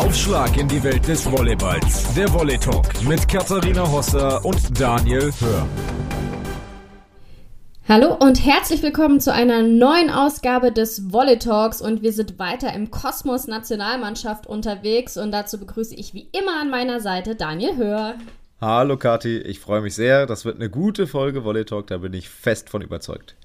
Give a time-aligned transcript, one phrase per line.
[0.00, 2.14] Aufschlag in die Welt des Volleyballs.
[2.14, 5.66] Der Volley Talk mit Katharina Hosser und Daniel Hör.
[7.86, 12.72] Hallo und herzlich willkommen zu einer neuen Ausgabe des Volley Talks und wir sind weiter
[12.72, 18.14] im Kosmos Nationalmannschaft unterwegs und dazu begrüße ich wie immer an meiner Seite Daniel Hör.
[18.58, 20.24] Hallo Kati, ich freue mich sehr.
[20.24, 23.36] Das wird eine gute Folge Volley Talk, da bin ich fest von überzeugt.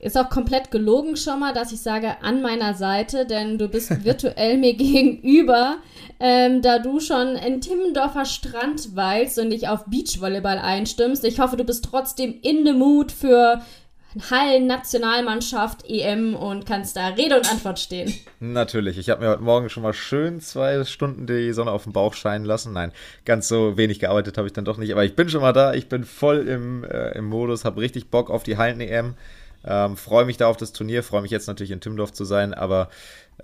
[0.00, 4.02] Ist auch komplett gelogen schon mal, dass ich sage an meiner Seite, denn du bist
[4.04, 5.76] virtuell mir gegenüber,
[6.18, 11.22] ähm, da du schon in Timmendorfer Strand weilst und dich auf Beachvolleyball einstimmst.
[11.24, 13.60] Ich hoffe, du bist trotzdem in the mood für
[14.30, 18.12] Hallen-Nationalmannschaft, EM und kannst da Rede und Antwort stehen.
[18.40, 18.98] Natürlich.
[18.98, 22.14] Ich habe mir heute Morgen schon mal schön zwei Stunden die Sonne auf dem Bauch
[22.14, 22.72] scheinen lassen.
[22.72, 22.90] Nein,
[23.24, 24.92] ganz so wenig gearbeitet habe ich dann doch nicht.
[24.92, 25.74] Aber ich bin schon mal da.
[25.74, 29.14] Ich bin voll im, äh, im Modus, habe richtig Bock auf die Hallen-EM.
[29.64, 32.54] Ähm, freue mich da auf das Turnier, freue mich jetzt natürlich in Timmendorf zu sein,
[32.54, 32.88] aber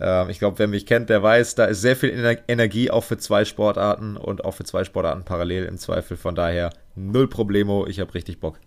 [0.01, 3.05] äh, ich glaube, wer mich kennt, der weiß, da ist sehr viel Ener Energie auch
[3.05, 6.17] für zwei Sportarten und auch für zwei Sportarten parallel im Zweifel.
[6.17, 8.59] Von daher null Problemo, ich habe richtig Bock.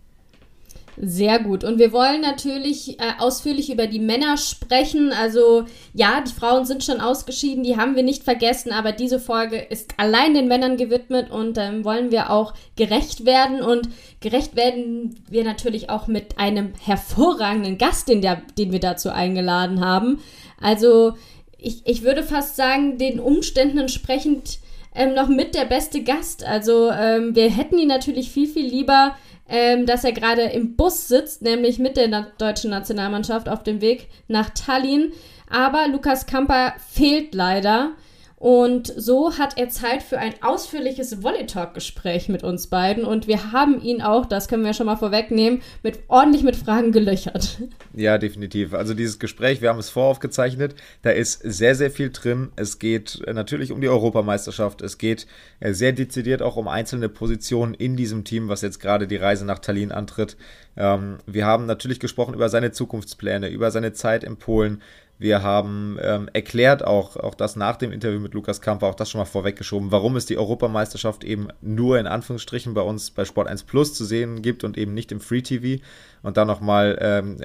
[1.02, 1.64] Sehr gut.
[1.64, 5.14] Und wir wollen natürlich äh, ausführlich über die Männer sprechen.
[5.14, 9.58] Also ja, die Frauen sind schon ausgeschieden, die haben wir nicht vergessen, aber diese Folge
[9.58, 13.62] ist allein den Männern gewidmet und ähm, wollen wir auch gerecht werden.
[13.62, 13.88] Und
[14.20, 19.80] gerecht werden wir natürlich auch mit einem hervorragenden Gast, den, der, den wir dazu eingeladen
[19.80, 20.20] haben.
[20.60, 21.14] Also
[21.58, 24.60] ich, ich würde fast sagen, den Umständen entsprechend
[24.94, 26.44] ähm, noch mit der beste Gast.
[26.44, 29.16] Also ähm, wir hätten ihn natürlich viel, viel lieber
[29.50, 33.82] ähm, dass er gerade im Bus sitzt, nämlich mit der na deutschen Nationalmannschaft auf dem
[33.82, 35.12] Weg nach Tallinn.
[35.50, 37.94] Aber Lukas Kamper fehlt leider.
[38.40, 43.04] Und so hat er Zeit für ein ausführliches Volley-Talk-Gespräch mit uns beiden.
[43.04, 46.94] Und wir haben ihn auch, das können wir schon mal vorwegnehmen, mit, ordentlich mit Fragen
[46.94, 47.60] gelöchert.
[47.94, 48.74] Ja, definitiv.
[48.74, 52.50] Also dieses Gespräch, wir haben es voraufgezeichnet, da ist sehr, sehr viel drin.
[52.56, 54.82] Es geht äh, natürlich um die Europameisterschaft.
[54.82, 55.28] Es geht
[55.60, 59.46] äh, sehr dezidiert auch um einzelne Positionen in diesem Team, was jetzt gerade die Reise
[59.46, 60.38] nach Tallinn antritt.
[60.78, 64.82] Ähm, wir haben natürlich gesprochen über seine Zukunftspläne, über seine Zeit in Polen,
[65.20, 69.10] wir haben ähm, erklärt auch, auch das nach dem Interview mit Lukas Kamper, auch das
[69.10, 73.50] schon mal vorweggeschoben, warum es die Europameisterschaft eben nur in Anführungsstrichen bei uns bei Sport
[73.50, 75.84] 1 Plus zu sehen gibt und eben nicht im Free TV.
[76.24, 77.36] Und dann nochmal ähm,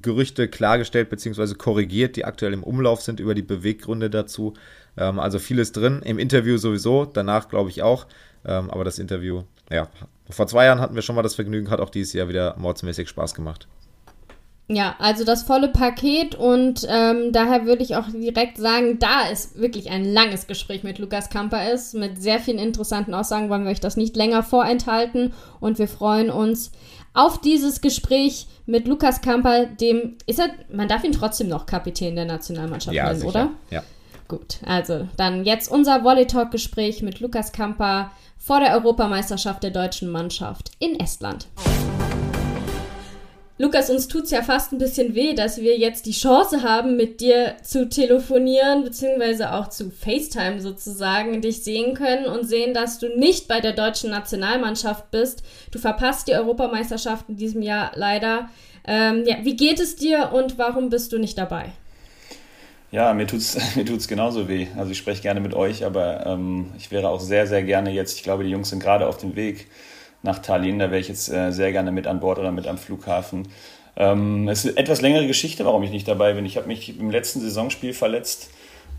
[0.00, 1.54] Gerüchte klargestellt bzw.
[1.54, 4.54] korrigiert, die aktuell im Umlauf sind über die Beweggründe dazu.
[4.96, 8.06] Ähm, also vieles drin, im Interview sowieso, danach glaube ich auch.
[8.44, 9.88] Ähm, aber das Interview, ja,
[10.30, 13.08] vor zwei Jahren hatten wir schon mal das Vergnügen, hat auch dieses Jahr wieder mordsmäßig
[13.08, 13.66] Spaß gemacht.
[14.66, 19.58] Ja, also das volle Paket und ähm, daher würde ich auch direkt sagen, da es
[19.58, 23.70] wirklich ein langes Gespräch mit Lukas Kamper ist, mit sehr vielen interessanten Aussagen, wollen wir
[23.70, 26.72] euch das nicht länger vorenthalten und wir freuen uns
[27.12, 32.16] auf dieses Gespräch mit Lukas Kamper, dem ist er, man darf ihn trotzdem noch Kapitän
[32.16, 33.28] der Nationalmannschaft ja, nennen, sicher.
[33.28, 33.50] oder?
[33.70, 33.82] Ja.
[34.28, 39.70] Gut, also dann jetzt unser Volley Talk Gespräch mit Lukas Kamper vor der Europameisterschaft der
[39.70, 41.48] deutschen Mannschaft in Estland.
[43.56, 47.20] Lukas, uns tut's ja fast ein bisschen weh, dass wir jetzt die Chance haben, mit
[47.20, 53.16] dir zu telefonieren, beziehungsweise auch zu FaceTime sozusagen, dich sehen können und sehen, dass du
[53.16, 55.44] nicht bei der deutschen Nationalmannschaft bist.
[55.70, 58.48] Du verpasst die Europameisterschaft in diesem Jahr leider.
[58.88, 61.66] Ähm, ja, wie geht es dir und warum bist du nicht dabei?
[62.90, 64.66] Ja, mir tut's, mir tut's genauso weh.
[64.76, 68.16] Also ich spreche gerne mit euch, aber ähm, ich wäre auch sehr, sehr gerne jetzt,
[68.16, 69.68] ich glaube, die Jungs sind gerade auf dem Weg
[70.24, 70.80] nach Tallinn.
[70.80, 73.48] Da wäre ich jetzt äh, sehr gerne mit an Bord oder mit am Flughafen.
[73.96, 76.44] Ähm, es ist eine etwas längere Geschichte, warum ich nicht dabei bin.
[76.44, 78.50] Ich habe mich im letzten Saisonspiel verletzt.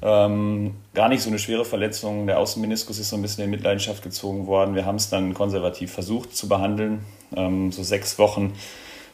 [0.01, 2.27] Ähm, gar nicht so eine schwere Verletzung.
[2.27, 4.75] Der Außenmeniskus ist so ein bisschen in Mitleidenschaft gezogen worden.
[4.75, 7.03] Wir haben es dann konservativ versucht zu behandeln.
[7.35, 8.53] Ähm, so sechs Wochen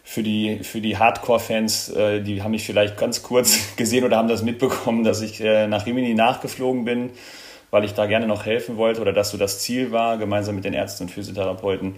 [0.03, 4.27] für die, für die Hardcore-Fans, äh, die haben mich vielleicht ganz kurz gesehen oder haben
[4.27, 7.11] das mitbekommen, dass ich äh, nach Rimini nachgeflogen bin
[7.71, 10.65] weil ich da gerne noch helfen wollte oder das so das Ziel war, gemeinsam mit
[10.65, 11.95] den Ärzten und Physiotherapeuten.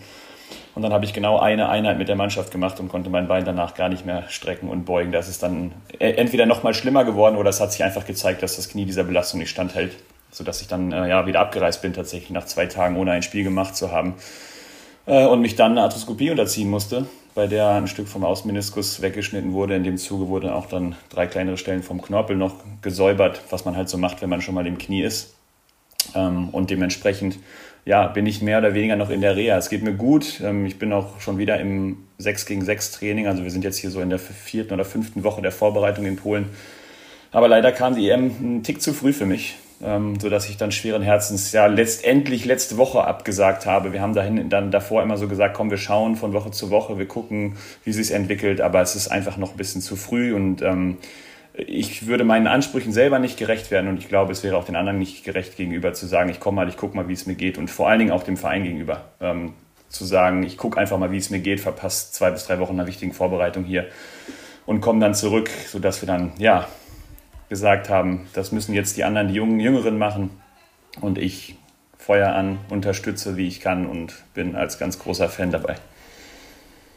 [0.75, 3.45] Und dann habe ich genau eine Einheit mit der Mannschaft gemacht und konnte mein Bein
[3.45, 5.11] danach gar nicht mehr strecken und beugen.
[5.11, 8.43] Das ist dann e-, entweder noch mal schlimmer geworden oder es hat sich einfach gezeigt,
[8.43, 9.95] dass das Knie dieser Belastung nicht standhält,
[10.31, 13.43] sodass ich dann äh, ja, wieder abgereist bin, tatsächlich nach zwei Tagen ohne ein Spiel
[13.43, 14.15] gemacht zu haben.
[15.05, 17.05] Äh, und mich dann eine Arthroskopie unterziehen musste,
[17.35, 19.75] bei der ein Stück vom Außenmeniskus weggeschnitten wurde.
[19.75, 23.75] In dem Zuge wurden auch dann drei kleinere Stellen vom Knorpel noch gesäubert, was man
[23.75, 25.35] halt so macht, wenn man schon mal im Knie ist.
[26.15, 27.37] Ähm, und dementsprechend
[27.85, 29.57] ja, bin ich mehr oder weniger noch in der Reha.
[29.57, 30.41] Es geht mir gut.
[30.41, 33.27] Ähm, ich bin auch schon wieder im 6 gegen 6 Training.
[33.27, 36.15] Also wir sind jetzt hier so in der vierten oder fünften Woche der Vorbereitung in
[36.15, 36.49] Polen.
[37.31, 40.71] Aber leider kam die EM einen Tick zu früh für mich, ähm, sodass ich dann
[40.71, 43.91] schweren Herzens ja letztendlich letzte Woche abgesagt habe.
[43.91, 46.99] Wir haben dahin dann davor immer so gesagt, komm, wir schauen von Woche zu Woche,
[46.99, 50.61] wir gucken, wie sich entwickelt, aber es ist einfach noch ein bisschen zu früh und
[50.61, 50.99] ähm,
[51.53, 54.75] ich würde meinen Ansprüchen selber nicht gerecht werden und ich glaube, es wäre auch den
[54.75, 57.35] anderen nicht gerecht gegenüber zu sagen, ich komme mal, ich gucke mal, wie es mir
[57.35, 59.53] geht und vor allen Dingen auch dem Verein gegenüber ähm,
[59.89, 62.73] zu sagen, ich gucke einfach mal, wie es mir geht, verpasse zwei bis drei Wochen
[62.73, 63.87] einer wichtigen Vorbereitung hier
[64.65, 66.67] und komme dann zurück, sodass wir dann, ja,
[67.49, 70.31] gesagt haben, das müssen jetzt die anderen, die Jungen, Jüngeren machen
[71.01, 71.55] und ich
[71.99, 75.75] Feuer an, unterstütze, wie ich kann und bin als ganz großer Fan dabei.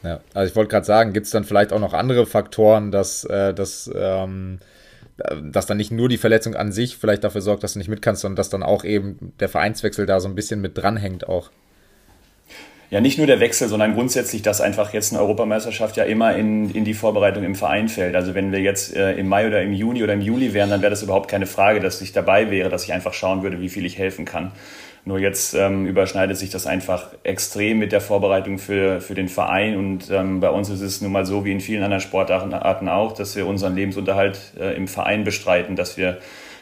[0.02, 3.24] Ja, also ich wollte gerade sagen, gibt es dann vielleicht auch noch andere Faktoren, dass,
[3.24, 4.60] äh, dass, ähm,
[5.42, 8.02] dass dann nicht nur die Verletzung an sich vielleicht dafür sorgt, dass du nicht mit
[8.02, 11.50] kannst, sondern dass dann auch eben der Vereinswechsel da so ein bisschen mit dranhängt auch
[12.90, 16.70] ja nicht nur der Wechsel, sondern grundsätzlich, dass einfach jetzt eine Europameisterschaft ja immer in,
[16.70, 18.14] in die Vorbereitung im Verein fällt.
[18.14, 20.82] Also wenn wir jetzt äh, im Mai oder im Juni oder im Juli wären, dann
[20.82, 23.68] wäre das überhaupt keine Frage, dass ich dabei wäre, dass ich einfach schauen würde, wie
[23.68, 24.52] viel ich helfen kann.
[25.06, 29.76] Nur jetzt ähm, überschneidet sich das einfach extrem mit der Vorbereitung für, für den Verein.
[29.76, 33.12] Und ähm, bei uns ist es nun mal so wie in vielen anderen Sportarten auch,
[33.12, 36.18] dass wir unseren Lebensunterhalt äh, im Verein bestreiten, dass wir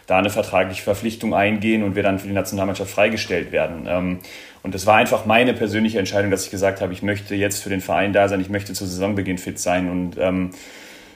[0.07, 3.87] da eine vertragliche Verpflichtung eingehen und wir dann für die Nationalmannschaft freigestellt werden.
[3.89, 4.19] Ähm,
[4.63, 7.71] und das war einfach meine persönliche Entscheidung, dass ich gesagt habe, ich möchte jetzt für
[7.71, 10.51] den Verein da sein, ich möchte zu Saisonbeginn fit sein und ähm,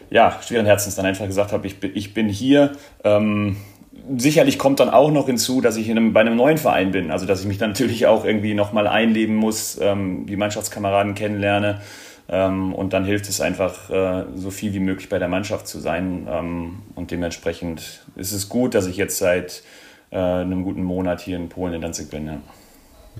[0.09, 2.73] ja, schweren Herzens dann einfach gesagt habe, ich, ich bin hier.
[3.05, 3.59] Ähm,
[4.17, 7.27] sicherlich kommt dann auch noch hinzu, dass ich einem, bei einem neuen Verein bin, also
[7.27, 11.81] dass ich mich dann natürlich auch irgendwie nochmal einleben muss, ähm, die Mannschaftskameraden kennenlerne.
[12.31, 15.79] Ähm, und dann hilft es einfach, äh, so viel wie möglich bei der Mannschaft zu
[15.79, 16.27] sein.
[16.31, 19.63] Ähm, und dementsprechend ist es gut, dass ich jetzt seit
[20.11, 22.27] äh, einem guten Monat hier in Polen in Danzig bin.
[22.27, 22.39] Ja.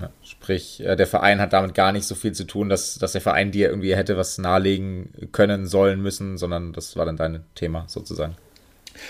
[0.01, 3.11] Ja, sprich, äh, der Verein hat damit gar nicht so viel zu tun, dass, dass
[3.11, 7.43] der Verein dir irgendwie hätte was nahelegen können, sollen, müssen, sondern das war dann dein
[7.55, 8.35] Thema sozusagen.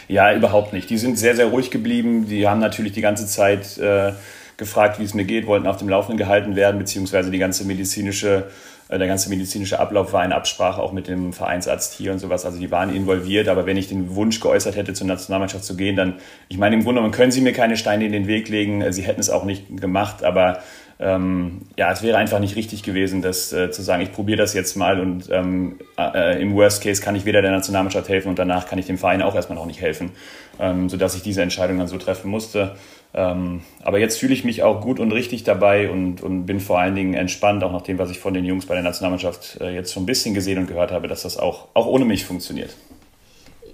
[0.08, 0.90] Ja, überhaupt nicht.
[0.90, 2.28] Die sind sehr, sehr ruhig geblieben.
[2.28, 4.14] Die haben natürlich die ganze Zeit äh,
[4.58, 8.48] gefragt, wie es mir geht, wollten auf dem Laufenden gehalten werden, beziehungsweise die ganze medizinische
[8.90, 12.46] äh, der ganze medizinische Ablauf war in Absprache auch mit dem Vereinsarzt hier und sowas.
[12.46, 13.48] Also die waren involviert.
[13.48, 16.16] Aber wenn ich den Wunsch geäußert hätte, zur Nationalmannschaft zu gehen, dann,
[16.50, 18.82] ich meine, im Grunde genommen können sie mir keine Steine in den Weg legen.
[18.82, 20.24] Äh, sie hätten es auch nicht gemacht.
[20.24, 20.60] Aber
[21.02, 24.54] ähm, ja, es wäre einfach nicht richtig gewesen, das äh, zu sagen, ich probiere das
[24.54, 28.38] jetzt mal und ähm, äh, im Worst Case kann ich weder der Nationalmannschaft helfen und
[28.38, 30.12] danach kann ich dem Verein auch erstmal noch nicht helfen,
[30.60, 32.76] ähm, sodass ich diese Entscheidung dann so treffen musste.
[33.14, 36.80] Ähm, aber jetzt fühle ich mich auch gut und richtig dabei und, und bin vor
[36.80, 39.74] allen Dingen entspannt, auch nach dem, was ich von den Jungs bei der Nationalmannschaft äh,
[39.74, 42.76] jetzt schon ein bisschen gesehen und gehört habe, dass das auch, auch ohne mich funktioniert.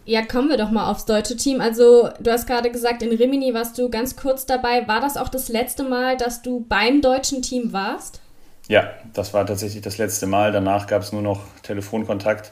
[0.06, 1.62] Ja, kommen wir doch mal aufs deutsche Team.
[1.62, 4.88] Also, du hast gerade gesagt, in Rimini warst du ganz kurz dabei.
[4.88, 8.22] War das auch das letzte Mal, dass du beim deutschen Team warst?
[8.68, 10.52] Ja, das war tatsächlich das letzte Mal.
[10.52, 12.52] Danach gab es nur noch Telefonkontakt.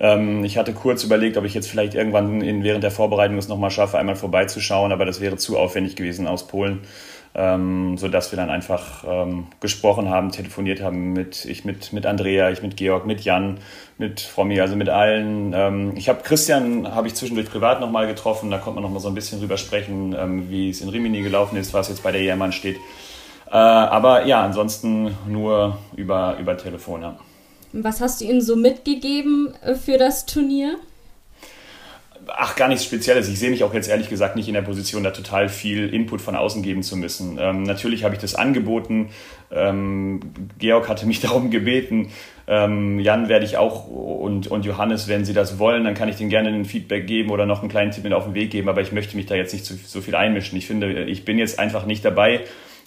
[0.00, 3.48] Ähm, ich hatte kurz überlegt, ob ich jetzt vielleicht irgendwann in, während der Vorbereitung es
[3.48, 6.80] nochmal schaffe, einmal vorbeizuschauen, aber das wäre zu aufwendig gewesen aus Polen,
[7.34, 12.50] ähm, sodass wir dann einfach ähm, gesprochen haben, telefoniert haben mit ich mit, mit Andrea,
[12.50, 13.58] ich mit Georg, mit Jan,
[13.98, 15.52] mit Frommi, also mit allen.
[15.54, 19.08] Ähm, ich habe Christian habe ich zwischendurch privat nochmal getroffen, da konnte man nochmal so
[19.08, 22.20] ein bisschen drüber sprechen, ähm, wie es in Rimini gelaufen ist, was jetzt bei der
[22.20, 22.76] EM ansteht.
[23.50, 27.16] Äh, aber ja, ansonsten nur über, über Telefon, ja.
[27.72, 30.76] Was hast du ihnen so mitgegeben äh, für das Turnier?
[32.28, 33.28] Ach, gar nichts Spezielles.
[33.28, 36.20] Ich sehe mich auch jetzt ehrlich gesagt nicht in der Position, da total viel Input
[36.20, 37.38] von außen geben zu müssen.
[37.40, 39.10] Ähm, natürlich habe ich das angeboten.
[39.50, 40.20] Ähm,
[40.58, 42.10] Georg hatte mich darum gebeten.
[42.46, 46.16] Ähm, Jan werde ich auch und, und Johannes, wenn sie das wollen, dann kann ich
[46.16, 48.68] denen gerne ein Feedback geben oder noch einen kleinen Tipp mit auf den Weg geben.
[48.68, 50.58] Aber ich möchte mich da jetzt nicht so, so viel einmischen.
[50.58, 52.40] Ich finde, ich bin jetzt einfach nicht dabei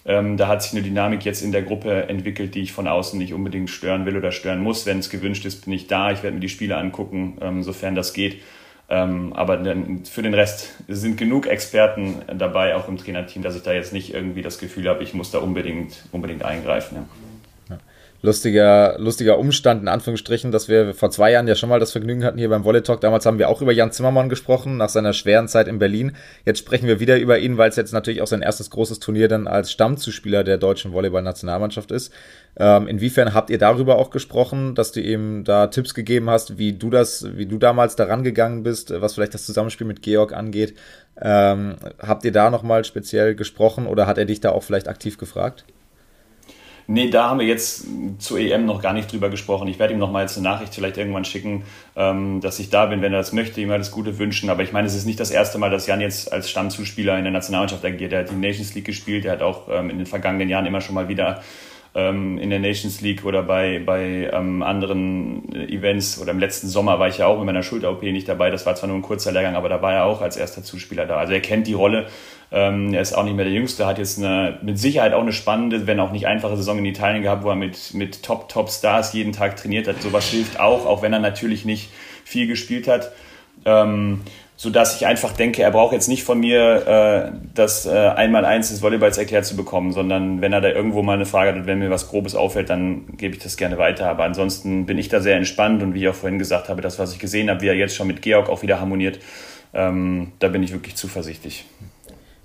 [0.06, 3.18] ähm, da hat sich eine Dynamik jetzt in der Gruppe entwickelt, die ich von außen
[3.18, 4.86] nicht unbedingt stören will oder stören muss.
[4.86, 6.12] Wenn es gewünscht ist, bin ich da.
[6.12, 8.40] Ich werde mir die Spiele angucken, ähm, sofern das geht.
[8.88, 13.62] Ähm, aber dann für den Rest sind genug Experten dabei, auch im Trainerteam, dass ich
[13.62, 16.96] da jetzt nicht irgendwie das Gefühl habe, ich muss da unbedingt, unbedingt eingreifen.
[16.96, 17.25] Ja
[18.22, 22.24] lustiger, lustiger Umstand, in Anführungsstrichen, dass wir vor zwei Jahren ja schon mal das Vergnügen
[22.24, 23.00] hatten hier beim Volley Talk.
[23.00, 26.12] Damals haben wir auch über Jan Zimmermann gesprochen, nach seiner schweren Zeit in Berlin.
[26.44, 29.28] Jetzt sprechen wir wieder über ihn, weil es jetzt natürlich auch sein erstes großes Turnier
[29.28, 32.12] dann als Stammzuspieler der deutschen Volleyball-Nationalmannschaft ist.
[32.58, 36.72] Ähm, inwiefern habt ihr darüber auch gesprochen, dass du ihm da Tipps gegeben hast, wie
[36.72, 40.74] du das, wie du damals daran gegangen bist, was vielleicht das Zusammenspiel mit Georg angeht?
[41.20, 45.18] Ähm, habt ihr da nochmal speziell gesprochen oder hat er dich da auch vielleicht aktiv
[45.18, 45.64] gefragt?
[46.88, 47.84] Nee, da haben wir jetzt
[48.18, 49.66] zur EM noch gar nicht drüber gesprochen.
[49.66, 51.64] Ich werde ihm noch mal jetzt eine Nachricht vielleicht irgendwann schicken,
[51.96, 54.50] ähm, dass ich da bin, wenn er das möchte, ihm alles Gute wünschen.
[54.50, 57.24] Aber ich meine, es ist nicht das erste Mal, dass Jan jetzt als Stammzuspieler in
[57.24, 58.12] der Nationalmannschaft agiert.
[58.12, 60.80] Er hat die Nations League gespielt, er hat auch ähm, in den vergangenen Jahren immer
[60.80, 61.42] schon mal wieder
[61.96, 67.08] in der Nations League oder bei, bei ähm, anderen Events oder im letzten Sommer war
[67.08, 68.50] ich ja auch mit meiner Schulter-OP nicht dabei.
[68.50, 71.06] Das war zwar nur ein kurzer Lehrgang, aber da war er auch als erster Zuspieler
[71.06, 71.16] da.
[71.16, 72.08] Also er kennt die Rolle.
[72.52, 75.32] Ähm, er ist auch nicht mehr der Jüngste, hat jetzt eine, mit Sicherheit auch eine
[75.32, 79.32] spannende, wenn auch nicht einfache Saison in Italien gehabt, wo er mit, mit Top-Top-Stars jeden
[79.32, 80.02] Tag trainiert hat.
[80.02, 81.90] Sowas hilft auch, auch wenn er natürlich nicht
[82.24, 83.12] viel gespielt hat.
[83.64, 84.20] Ähm,
[84.56, 88.80] sodass ich einfach denke, er braucht jetzt nicht von mir äh, das äh, Einmaleins des
[88.80, 91.90] Volleyballs erklärt zu bekommen, sondern wenn er da irgendwo mal eine Frage hat, wenn mir
[91.90, 94.08] was Grobes auffällt, dann gebe ich das gerne weiter.
[94.08, 96.98] Aber ansonsten bin ich da sehr entspannt und wie ich auch vorhin gesagt habe, das,
[96.98, 99.18] was ich gesehen habe, wie er jetzt schon mit Georg auch wieder harmoniert,
[99.74, 101.66] ähm, da bin ich wirklich zuversichtlich.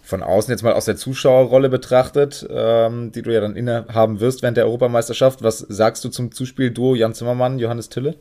[0.04, 4.42] Von außen jetzt mal aus der Zuschauerrolle betrachtet, ähm, die du ja dann innehaben wirst
[4.42, 8.18] während der Europameisterschaft, was sagst du zum Zuspiel-Duo Jan Zimmermann, Johannes Tille?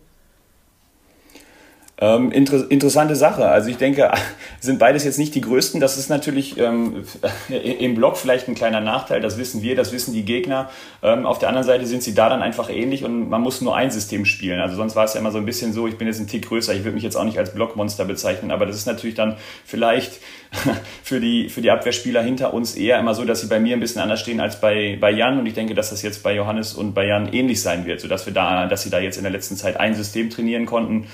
[2.03, 3.47] Ähm, inter interessante Sache.
[3.47, 4.11] Also ich denke,
[4.61, 5.81] sind beides jetzt nicht die größten.
[5.81, 7.05] Das ist natürlich ähm,
[7.49, 9.21] im Block vielleicht ein kleiner Nachteil.
[9.21, 10.71] Das wissen wir, das wissen die Gegner.
[11.03, 13.77] Ähm, auf der anderen Seite sind sie da dann einfach ähnlich und man muss nur
[13.77, 14.61] ein System spielen.
[14.61, 16.47] Also sonst war es ja immer so ein bisschen so, ich bin jetzt ein Tick
[16.47, 16.73] größer.
[16.73, 20.21] Ich würde mich jetzt auch nicht als Blockmonster bezeichnen, aber das ist natürlich dann vielleicht
[21.03, 23.81] für die, für die Abwehrspieler hinter uns eher immer so, dass sie bei mir ein
[23.81, 25.39] bisschen anders stehen als bei, bei Jan.
[25.39, 28.25] Und ich denke, dass das jetzt bei Johannes und bei Jan ähnlich sein wird, sodass
[28.25, 31.07] wir da, dass sie da jetzt in der letzten Zeit ein System trainieren konnten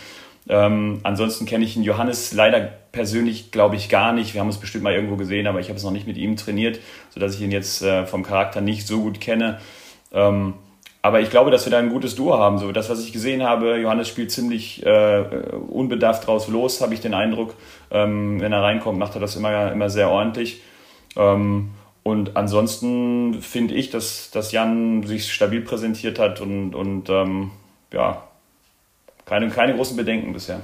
[0.48, 2.60] ähm, ansonsten kenne ich ihn Johannes leider
[2.92, 4.34] persönlich, glaube ich, gar nicht.
[4.34, 6.36] Wir haben uns bestimmt mal irgendwo gesehen, aber ich habe es noch nicht mit ihm
[6.36, 6.78] trainiert,
[7.10, 9.58] sodass ich ihn jetzt äh, vom Charakter nicht so gut kenne.
[10.12, 10.54] Ähm,
[11.02, 12.58] aber ich glaube, dass wir da ein gutes Duo haben.
[12.58, 15.24] So das, was ich gesehen habe, Johannes spielt ziemlich äh,
[15.68, 17.54] unbedarft draus los, habe ich den Eindruck.
[17.90, 20.62] Ähm, wenn er reinkommt, macht er das immer, immer sehr ordentlich.
[21.16, 21.70] Ähm,
[22.02, 27.50] und ansonsten finde ich, dass, dass Jan sich stabil präsentiert hat und, und ähm,
[27.92, 28.25] ja,
[29.26, 30.60] keine, keine großen Bedenken bisher.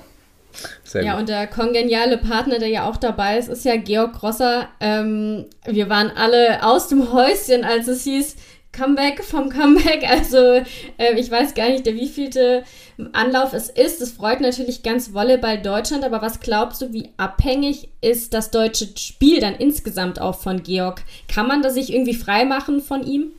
[0.84, 1.20] Sehr ja, gut.
[1.20, 4.68] und der kongeniale Partner, der ja auch dabei ist, ist ja Georg Grosser.
[4.80, 8.36] Ähm, wir waren alle aus dem Häuschen, als es hieß,
[8.72, 10.04] Comeback vom Comeback.
[10.08, 10.62] Also
[10.98, 12.64] äh, ich weiß gar nicht, der wievielte
[13.12, 14.00] Anlauf es ist.
[14.00, 18.88] Es freut natürlich ganz Volleyball Deutschland, aber was glaubst du, wie abhängig ist das deutsche
[18.96, 21.02] Spiel dann insgesamt auch von Georg?
[21.28, 23.32] Kann man da sich irgendwie frei machen von ihm?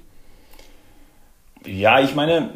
[1.66, 2.50] Ja, ich meine,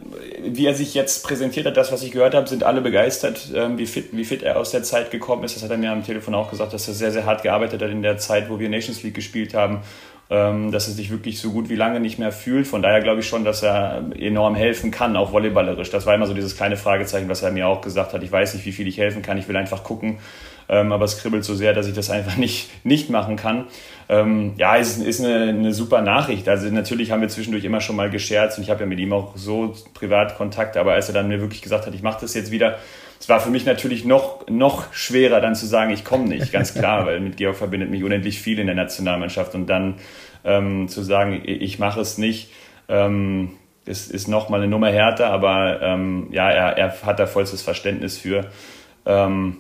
[0.44, 3.78] wie er sich jetzt präsentiert hat, das, was ich gehört habe, sind alle begeistert, ähm,
[3.78, 5.56] wie, fit, wie fit er aus der Zeit gekommen ist.
[5.56, 7.90] Das hat er mir am Telefon auch gesagt, dass er sehr, sehr hart gearbeitet hat
[7.90, 9.82] in der Zeit, wo wir Nations League gespielt haben,
[10.30, 12.68] ähm, dass er sich wirklich so gut wie lange nicht mehr fühlt.
[12.68, 15.90] Von daher glaube ich schon, dass er enorm helfen kann, auch volleyballerisch.
[15.90, 18.24] Das war immer so dieses kleine Fragezeichen, was er mir auch gesagt hat.
[18.24, 20.20] Ich weiß nicht, wie viel ich helfen kann, ich will einfach gucken.
[20.70, 23.68] Ähm, aber es kribbelt so sehr, dass ich das einfach nicht, nicht machen kann.
[24.10, 26.48] Ähm, ja, es ist eine, eine super Nachricht.
[26.48, 29.12] Also natürlich haben wir zwischendurch immer schon mal gescherzt und ich habe ja mit ihm
[29.12, 32.34] auch so privat Kontakt, aber als er dann mir wirklich gesagt hat, ich mache das
[32.34, 32.78] jetzt wieder,
[33.20, 36.74] es war für mich natürlich noch, noch schwerer dann zu sagen, ich komme nicht, ganz
[36.74, 39.96] klar, weil mit Georg verbindet mich unendlich viel in der Nationalmannschaft und dann
[40.46, 42.50] ähm, zu sagen, ich mache es nicht,
[42.88, 43.52] ähm,
[43.86, 48.18] ist, ist nochmal eine Nummer härter, aber ähm, ja, er, er hat da vollstes Verständnis
[48.18, 48.46] für.
[49.06, 49.58] Ähm,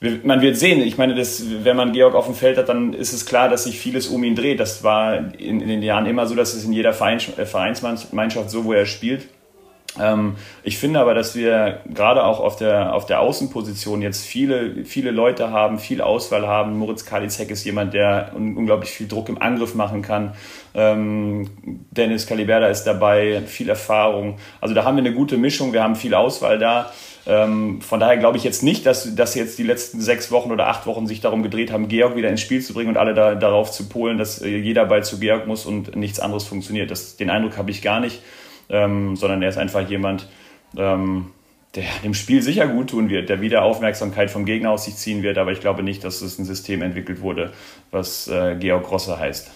[0.00, 0.80] man wird sehen.
[0.80, 3.64] Ich meine, das, wenn man Georg auf dem Feld hat, dann ist es klar, dass
[3.64, 4.58] sich vieles um ihn dreht.
[4.58, 8.64] Das war in, in den Jahren immer so, dass es in jeder äh, Vereinsmannschaft so,
[8.64, 9.28] wo er spielt.
[9.98, 14.84] Ähm, ich finde aber, dass wir gerade auch auf der, auf der Außenposition jetzt viele,
[14.84, 16.78] viele Leute haben, viel Auswahl haben.
[16.78, 20.32] Moritz Kalizek ist jemand, der un unglaublich viel Druck im Angriff machen kann.
[20.74, 21.50] Ähm,
[21.90, 24.38] Dennis Caliberda ist dabei, viel Erfahrung.
[24.60, 26.90] Also da haben wir eine gute Mischung, wir haben viel Auswahl da.
[27.26, 30.68] Ähm, von daher glaube ich jetzt nicht, dass, dass jetzt die letzten sechs Wochen oder
[30.68, 33.34] acht Wochen sich darum gedreht haben, Georg wieder ins Spiel zu bringen und alle da,
[33.34, 36.90] darauf zu polen, dass äh, jeder Ball zu Georg muss und nichts anderes funktioniert.
[36.90, 38.22] Das, den Eindruck habe ich gar nicht,
[38.68, 40.28] ähm, sondern er ist einfach jemand,
[40.76, 41.26] ähm,
[41.74, 45.22] der dem Spiel sicher gut tun wird, der wieder Aufmerksamkeit vom Gegner auf sich ziehen
[45.22, 47.52] wird, aber ich glaube nicht, dass es ein System entwickelt wurde,
[47.90, 49.50] was äh, Georg Grosser heißt.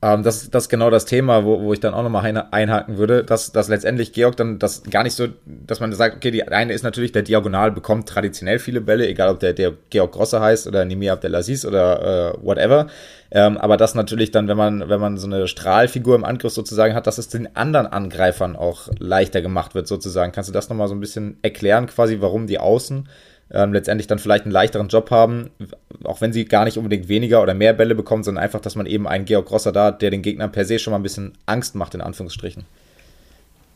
[0.00, 3.24] Ähm, das, das ist genau das Thema, wo, wo ich dann auch nochmal einhaken würde,
[3.24, 6.72] dass, dass letztendlich Georg dann das gar nicht so, dass man sagt, okay, die eine
[6.72, 10.68] ist natürlich, der Diagonal bekommt traditionell viele Bälle, egal ob der, der Georg Grosser heißt
[10.68, 12.86] oder Nimir Abdelaziz oder äh, whatever.
[13.32, 16.94] Ähm, aber das natürlich dann, wenn man, wenn man so eine Strahlfigur im Angriff sozusagen
[16.94, 20.30] hat, dass es den anderen Angreifern auch leichter gemacht wird, sozusagen.
[20.30, 23.08] Kannst du das nochmal so ein bisschen erklären, quasi, warum die Außen
[23.52, 25.50] ähm, letztendlich dann vielleicht einen leichteren Job haben,
[26.04, 28.86] auch wenn sie gar nicht unbedingt weniger oder mehr Bälle bekommen, sondern einfach, dass man
[28.86, 31.32] eben einen Georg Grosser da hat, der den Gegnern per se schon mal ein bisschen
[31.46, 32.64] Angst macht, in Anführungsstrichen.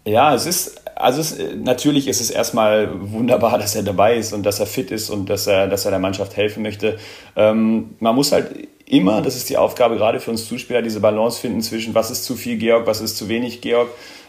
[0.05, 4.45] Ja, es ist, also es, natürlich ist es erstmal wunderbar, dass er dabei ist und
[4.45, 6.99] dass er fit ist und dass er, dass er der Mannschaft helfen möchte.
[7.37, 11.41] Ähm, man muss halt immer, das ist die Aufgabe gerade für uns Zuspieler, diese Balance
[11.41, 13.89] finden zwischen was ist zu viel Georg, was ist zu wenig Georg.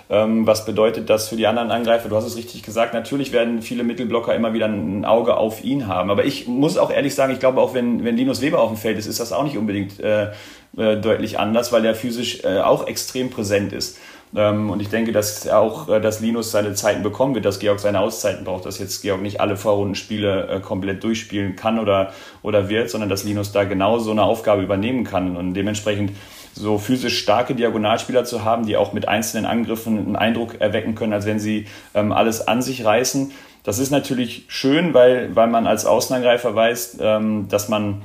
[0.10, 2.10] Ähm, was bedeutet das für die anderen Angreifer?
[2.10, 2.94] Du hast es richtig gesagt.
[2.94, 6.12] Natürlich werden viele Mittelblocker immer wieder ein Auge auf ihn haben.
[6.12, 8.78] Aber ich muss auch ehrlich sagen, ich glaube auch, wenn, wenn Linus Weber auf dem
[8.78, 10.32] Feld ist, ist das auch nicht unbedingt äh,
[10.78, 13.98] äh, deutlich anders, weil der physisch äh, auch extrem präsent ist.
[14.36, 17.80] Ähm, und ich denke, dass auch, äh, dass Linus seine Zeiten bekommen wird, dass Georg
[17.80, 22.70] seine Auszeiten braucht, dass jetzt Georg nicht alle Vorrundenspiele äh, komplett durchspielen kann oder, oder
[22.70, 25.38] wird, sondern dass Linus da genau so eine Aufgabe übernehmen kann.
[25.38, 26.12] Und dementsprechend
[26.54, 31.14] so physisch starke Diagonalspieler zu haben, die auch mit einzelnen Angriffen einen Eindruck erwecken können,
[31.14, 33.32] als wenn sie ähm, alles an sich reißen.
[33.64, 38.02] das ist natürlich schön, weil, weil man als Außenangreifer weiß, ähm, dass man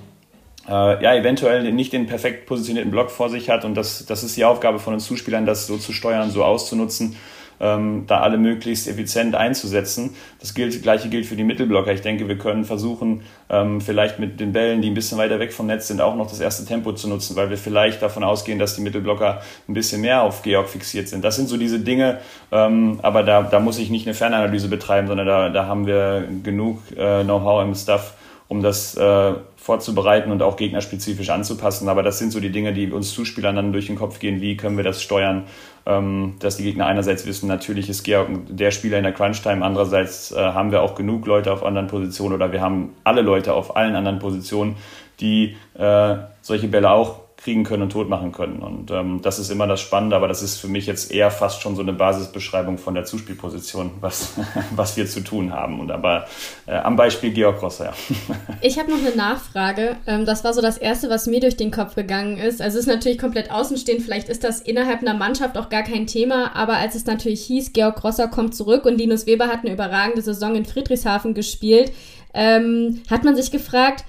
[0.68, 3.64] äh, ja, eventuell nicht den perfekt positionierten Block vor sich hat.
[3.64, 7.16] Und das, das ist die Aufgabe von uns Zuspielern, das so zu steuern, so auszunutzen,
[7.60, 10.14] ähm, da alle möglichst effizient einzusetzen.
[10.40, 11.92] Das gilt, gleiche gilt für die Mittelblocker.
[11.92, 15.52] Ich denke, wir können versuchen, ähm, vielleicht mit den Bällen, die ein bisschen weiter weg
[15.52, 18.58] vom Netz sind, auch noch das erste Tempo zu nutzen, weil wir vielleicht davon ausgehen,
[18.58, 21.24] dass die Mittelblocker ein bisschen mehr auf Georg fixiert sind.
[21.24, 22.18] Das sind so diese Dinge,
[22.52, 26.28] ähm, aber da, da muss ich nicht eine Fernanalyse betreiben, sondern da, da haben wir
[26.42, 28.14] genug äh, Know-how im Stuff,
[28.48, 31.90] um das äh, vorzubereiten und auch gegnerspezifisch anzupassen.
[31.90, 34.40] Aber das sind so die Dinge, die uns Zuspielern dann durch den Kopf gehen.
[34.40, 35.44] Wie können wir das steuern?
[35.88, 40.32] Ähm, dass die Gegner einerseits wissen, natürlich ist Georg der Spieler in der Crunch-Time, andererseits
[40.32, 43.74] äh, haben wir auch genug Leute auf anderen Positionen oder wir haben alle Leute auf
[43.74, 44.76] allen anderen Positionen,
[45.20, 48.58] die äh, solche Bälle auch kriegen können und tot machen können.
[48.58, 51.62] Und ähm, das ist immer das Spannende, aber das ist für mich jetzt eher fast
[51.62, 54.32] schon so eine Basisbeschreibung von der Zuspielposition, was,
[54.74, 55.78] was wir zu tun haben.
[55.78, 56.26] Und aber
[56.66, 57.92] äh, am Beispiel Georg Rosser, ja.
[58.60, 59.96] Ich habe noch eine Nachfrage.
[60.06, 62.60] Ähm, das war so das Erste, was mir durch den Kopf gegangen ist.
[62.60, 66.08] Also es ist natürlich komplett außenstehend, vielleicht ist das innerhalb einer Mannschaft auch gar kein
[66.08, 69.72] Thema, aber als es natürlich hieß, Georg Rosser kommt zurück und Linus Weber hat eine
[69.72, 71.92] überragende Saison in Friedrichshafen gespielt,
[72.34, 74.04] ähm, hat man sich gefragt,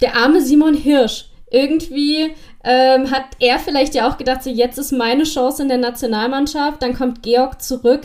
[0.00, 4.92] der arme Simon Hirsch, irgendwie ähm, hat er vielleicht ja auch gedacht, so jetzt ist
[4.92, 8.02] meine Chance in der Nationalmannschaft, dann kommt Georg zurück.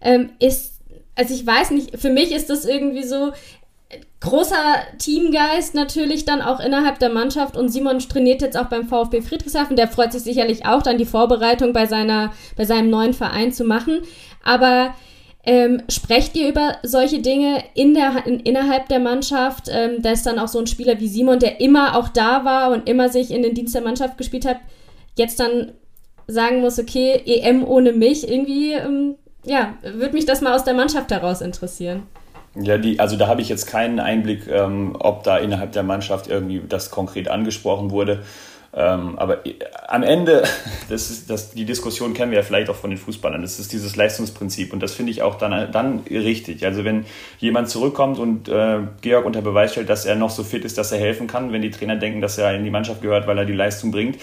[0.00, 0.80] Ähm, ist,
[1.14, 3.32] also ich weiß nicht, für mich ist das irgendwie so
[4.20, 9.22] großer Teamgeist natürlich dann auch innerhalb der Mannschaft und Simon trainiert jetzt auch beim VfB
[9.22, 13.52] Friedrichshafen, der freut sich sicherlich auch dann die Vorbereitung bei seiner, bei seinem neuen Verein
[13.52, 14.00] zu machen,
[14.42, 14.94] aber
[15.44, 19.68] ähm, sprecht ihr über solche Dinge in der, in, innerhalb der Mannschaft?
[19.70, 22.70] Ähm, da ist dann auch so ein Spieler wie Simon, der immer auch da war
[22.70, 24.58] und immer sich in den Dienst der Mannschaft gespielt hat,
[25.16, 25.72] jetzt dann
[26.26, 29.14] sagen muss, okay, EM ohne mich, irgendwie, ähm,
[29.44, 32.02] ja, würde mich das mal aus der Mannschaft heraus interessieren.
[32.54, 36.28] Ja, die, also da habe ich jetzt keinen Einblick, ähm, ob da innerhalb der Mannschaft
[36.28, 38.24] irgendwie das konkret angesprochen wurde.
[38.74, 39.54] Ähm, aber äh,
[39.88, 40.42] am Ende,
[40.88, 43.72] das ist, das, die Diskussion kennen wir ja vielleicht auch von den Fußballern, das ist
[43.72, 46.64] dieses Leistungsprinzip und das finde ich auch dann, dann richtig.
[46.64, 47.06] Also wenn
[47.38, 50.92] jemand zurückkommt und äh, Georg unter Beweis stellt, dass er noch so fit ist, dass
[50.92, 53.46] er helfen kann, wenn die Trainer denken, dass er in die Mannschaft gehört, weil er
[53.46, 54.18] die Leistung bringt,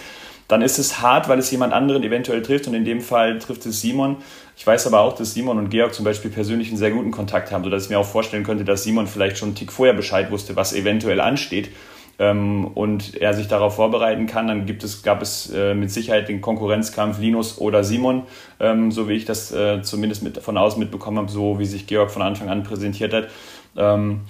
[0.48, 3.66] dann ist es hart, weil es jemand anderen eventuell trifft und in dem Fall trifft
[3.66, 4.18] es Simon.
[4.56, 7.50] Ich weiß aber auch, dass Simon und Georg zum Beispiel persönlich einen sehr guten Kontakt
[7.50, 10.30] haben, sodass ich mir auch vorstellen könnte, dass Simon vielleicht schon einen Tick vorher Bescheid
[10.30, 11.70] wusste, was eventuell ansteht
[12.18, 16.28] ähm, und er sich darauf vorbereiten kann, dann gibt es, gab es äh, mit Sicherheit
[16.28, 18.22] den Konkurrenzkampf Linus oder Simon,
[18.60, 21.86] ähm, so wie ich das äh, zumindest mit, von außen mitbekommen habe, so wie sich
[21.86, 23.28] Georg von Anfang an präsentiert hat.
[23.76, 24.22] Ähm,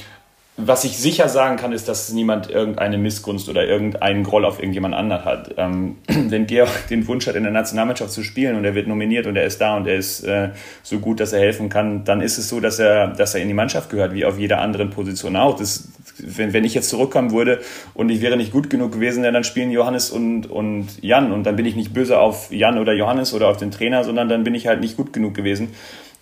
[0.59, 4.95] was ich sicher sagen kann, ist, dass niemand irgendeine Missgunst oder irgendeinen Groll auf irgendjemand
[4.95, 5.55] anderen hat.
[5.59, 9.27] Ähm, wenn Georg den Wunsch hat, in der Nationalmannschaft zu spielen und er wird nominiert
[9.27, 10.51] und er ist da und er ist äh,
[10.83, 13.49] so gut, dass er helfen kann, dann ist es so, dass er, dass er in
[13.49, 15.59] die Mannschaft gehört, wie auf jeder anderen Position auch.
[15.59, 15.89] Das,
[16.19, 17.61] wenn, wenn ich jetzt zurückkommen würde
[17.93, 21.57] und ich wäre nicht gut genug gewesen, dann spielen Johannes und, und Jan und dann
[21.57, 24.55] bin ich nicht böse auf Jan oder Johannes oder auf den Trainer, sondern dann bin
[24.55, 25.75] ich halt nicht gut genug gewesen.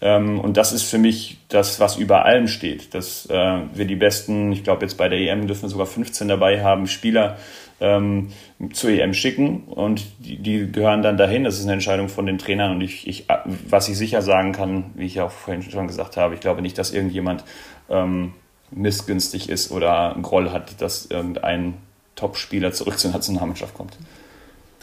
[0.05, 3.97] Ähm, und das ist für mich das, was über allem steht, dass äh, wir die
[3.97, 7.38] besten, ich glaube jetzt bei der EM dürfen wir sogar 15 dabei haben, Spieler
[7.81, 8.29] ähm,
[8.75, 9.62] zur EM schicken.
[9.62, 11.45] Und die, die, gehören dann dahin.
[11.45, 12.73] Das ist eine Entscheidung von den Trainern.
[12.73, 13.27] Und ich, ich,
[13.67, 16.77] was ich sicher sagen kann, wie ich auch vorhin schon gesagt habe, ich glaube nicht,
[16.77, 17.43] dass irgendjemand
[17.88, 18.35] ähm,
[18.71, 21.79] missgünstig ist oder Groll hat, dass irgendein
[22.14, 23.97] Top-Spieler zurück zur Nationalmannschaft kommt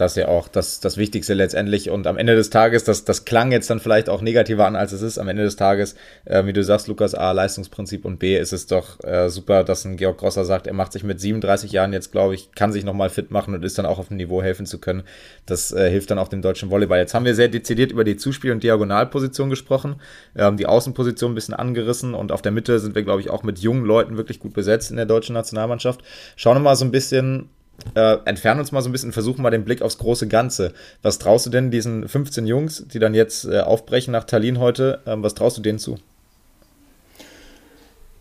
[0.02, 1.90] das ist ja auch das, das Wichtigste letztendlich.
[1.90, 4.92] Und am Ende des Tages, das, das klang jetzt dann vielleicht auch negativer an, als
[4.92, 5.20] es ist.
[5.20, 8.66] Am Ende des Tages, äh, wie du sagst, Lukas, A, Leistungsprinzip und B, ist es
[8.66, 12.12] doch äh, super, dass ein Georg Grosser sagt, er macht sich mit 37 Jahren jetzt,
[12.12, 14.66] glaube ich, kann sich nochmal fit machen und ist dann auch auf dem Niveau helfen
[14.66, 15.04] zu können.
[15.46, 16.98] Das äh, hilft dann auch dem deutschen Volleyball.
[16.98, 19.98] Jetzt haben wir sehr dezidiert über die Zuspiel- und Diagonalposition gesprochen,
[20.36, 23.44] ähm, die Außenposition ein bisschen angerissen und auf der Mitte sind wir, glaube ich, auch
[23.44, 26.02] mit jungen Leuten wirklich gut besetzt in der deutschen Nationalmannschaft.
[26.36, 27.50] Schauen wir mal so ein bisschen
[27.96, 30.74] äh, entfernen uns mal so ein bisschen, versuchen mal den Blick aufs große Ganze.
[31.02, 35.00] Was traust du denn diesen 15 Jungs, die dann jetzt äh, aufbrechen nach Tallinn heute,
[35.06, 35.98] ähm, was traust du denen zu?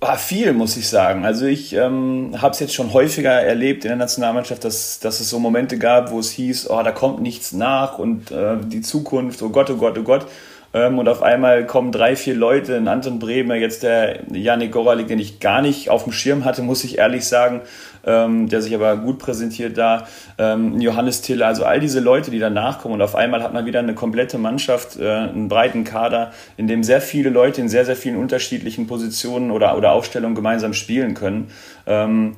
[0.02, 1.26] Ah, viel, muss ich sagen.
[1.26, 5.28] Also ich ähm, habe es jetzt schon häufiger erlebt in der Nationalmannschaft, dass, dass es
[5.28, 9.42] so Momente gab, wo es hieß, oh, da kommt nichts nach und äh, die Zukunft,
[9.42, 10.26] oh Gott, oh Gott, oh Gott.
[10.72, 15.08] Ähm, und auf einmal kommen drei, vier Leute, in Anton Bremer, jetzt der Janik Goralik,
[15.08, 17.60] den ich gar nicht auf dem Schirm hatte, muss ich ehrlich sagen,
[18.04, 20.06] ähm, der sich aber gut präsentiert da,
[20.38, 23.66] ähm, Johannes Tille, also all diese Leute, die danach kommen und auf einmal hat man
[23.66, 27.84] wieder eine komplette Mannschaft, äh, einen breiten Kader, in dem sehr viele Leute in sehr,
[27.84, 31.50] sehr vielen unterschiedlichen Positionen oder, oder Aufstellungen gemeinsam spielen können.
[31.86, 32.36] Ähm,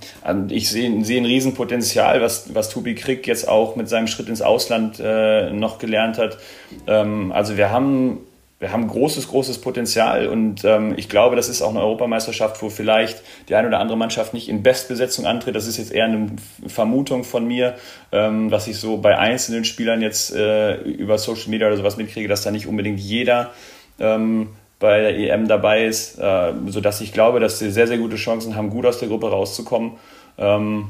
[0.49, 4.43] ich sehe seh ein Riesenpotenzial, was, was Tobi Krieg jetzt auch mit seinem Schritt ins
[4.43, 6.39] Ausland äh, noch gelernt hat.
[6.87, 8.21] Ähm, also wir haben
[8.63, 12.71] wir haben großes, großes Potenzial und ähm, ich glaube, das ist auch eine Europameisterschaft, wo
[12.71, 15.57] vielleicht die eine oder andere Mannschaft nicht in Bestbesetzung antritt.
[15.57, 16.29] Das ist jetzt eher eine
[16.69, 17.75] Vermutung von mir,
[18.13, 22.29] ähm, was ich so bei einzelnen Spielern jetzt äh, über Social Media oder sowas mitkriege,
[22.29, 23.51] dass da nicht unbedingt jeder
[23.99, 28.15] ähm, bei der EM dabei ist, äh, sodass ich glaube, dass sie sehr, sehr gute
[28.15, 29.95] Chancen haben, gut aus der Gruppe rauszukommen.
[30.39, 30.89] Ähm,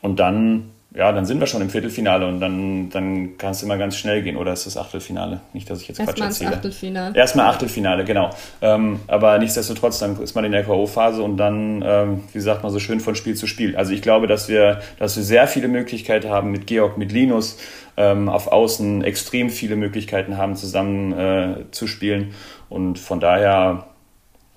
[0.00, 3.76] und dann ja, dann sind wir schon im Viertelfinale und dann, dann kann es immer
[3.76, 4.38] ganz schnell gehen.
[4.38, 5.40] Oder ist das Achtelfinale?
[5.52, 6.56] Nicht, dass ich jetzt Quatsch erzähle.
[6.56, 7.14] Achtelfinale.
[7.14, 8.30] Erstmal Achtelfinale, genau.
[8.62, 12.72] Ähm, aber nichtsdestotrotz, dann ist man in der K.O.-Phase und dann, ähm, wie sagt man
[12.72, 13.76] so schön, von Spiel zu Spiel.
[13.76, 17.58] Also ich glaube, dass wir, dass wir sehr viele Möglichkeiten haben mit Georg, mit Linus,
[17.98, 22.32] ähm, auf Außen extrem viele Möglichkeiten haben, zusammen äh, zu spielen.
[22.70, 23.88] Und von daher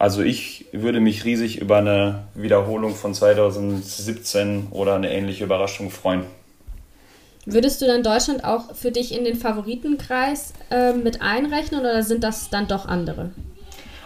[0.02, 6.24] also ich würde mich riesig über eine Wiederholung von 2017 oder eine ähnliche Überraschung freuen.
[7.46, 12.24] Würdest du dann Deutschland auch für dich in den Favoritenkreis äh, mit einrechnen oder sind
[12.24, 13.30] das dann doch andere?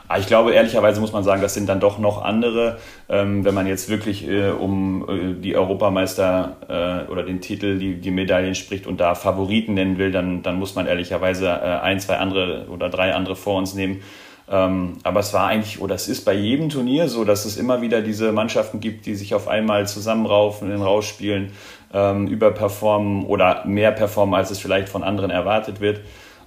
[0.10, 2.78] Ah, ich glaube, ehrlicherweise muss man sagen, das sind dann doch noch andere.
[3.08, 8.02] Ähm, wenn man jetzt wirklich äh, um äh, die Europameister äh, oder den Titel, die,
[8.02, 12.02] die Medaillen spricht und da Favoriten nennen will, dann, dann muss man ehrlicherweise äh, ein,
[12.02, 14.02] zwei andere oder drei andere vor uns nehmen.
[14.48, 17.82] Ähm, aber es war eigentlich, oder es ist bei jedem Turnier so, dass es immer
[17.82, 21.52] wieder diese Mannschaften gibt, die sich auf einmal zusammenraufen, in Rausspielen,
[21.94, 26.02] ähm, überperformen oder mehr performen, als es vielleicht von anderen erwartet wird.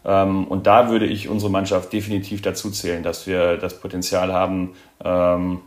[0.04, 4.74] Ähm, und da würde ich unsere Mannschaft definitiv dazu zählen, dass wir das Potenzial haben,
[5.04, 5.60] ähm,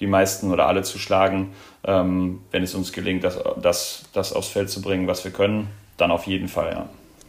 [0.00, 1.52] die meisten oder alle zu schlagen,
[1.84, 5.68] ähm, wenn es uns gelingt, das, das, das aufs Feld zu bringen, was wir können,
[5.96, 6.86] dann auf jeden Fall, ja.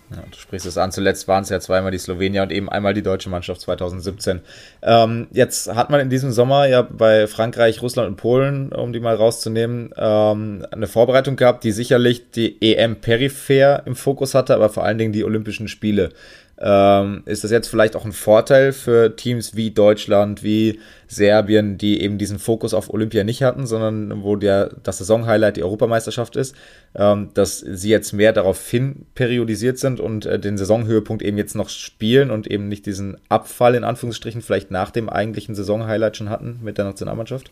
[0.09, 2.93] Ja, du sprichst es an, zuletzt waren es ja zweimal die Slowenier und eben einmal
[2.93, 4.39] die deutsche Mannschaft 2017.
[4.81, 9.01] Ähm, jetzt hat man in diesem Sommer ja bei Frankreich, Russland und Polen, um die
[9.01, 14.69] mal rauszunehmen, ähm, eine Vorbereitung gehabt, die sicherlich die EM peripher im Fokus hatte, aber
[14.69, 16.11] vor allen Dingen die Olympischen Spiele.
[16.59, 22.01] Ähm, ist das jetzt vielleicht auch ein Vorteil für Teams wie Deutschland, wie Serbien, die
[22.01, 26.55] eben diesen Fokus auf Olympia nicht hatten, sondern wo der, das Saisonhighlight die Europameisterschaft ist,
[26.95, 31.55] ähm, dass sie jetzt mehr darauf hin periodisiert sind und äh, den Saisonhöhepunkt eben jetzt
[31.55, 36.29] noch spielen und eben nicht diesen Abfall in Anführungsstrichen vielleicht nach dem eigentlichen Saisonhighlight schon
[36.29, 37.51] hatten mit der Nationalmannschaft?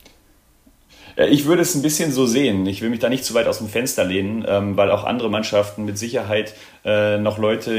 [1.15, 2.65] Äh, ich würde es ein bisschen so sehen.
[2.65, 5.29] Ich will mich da nicht zu weit aus dem Fenster lehnen, ähm, weil auch andere
[5.29, 7.73] Mannschaften mit Sicherheit äh, noch Leute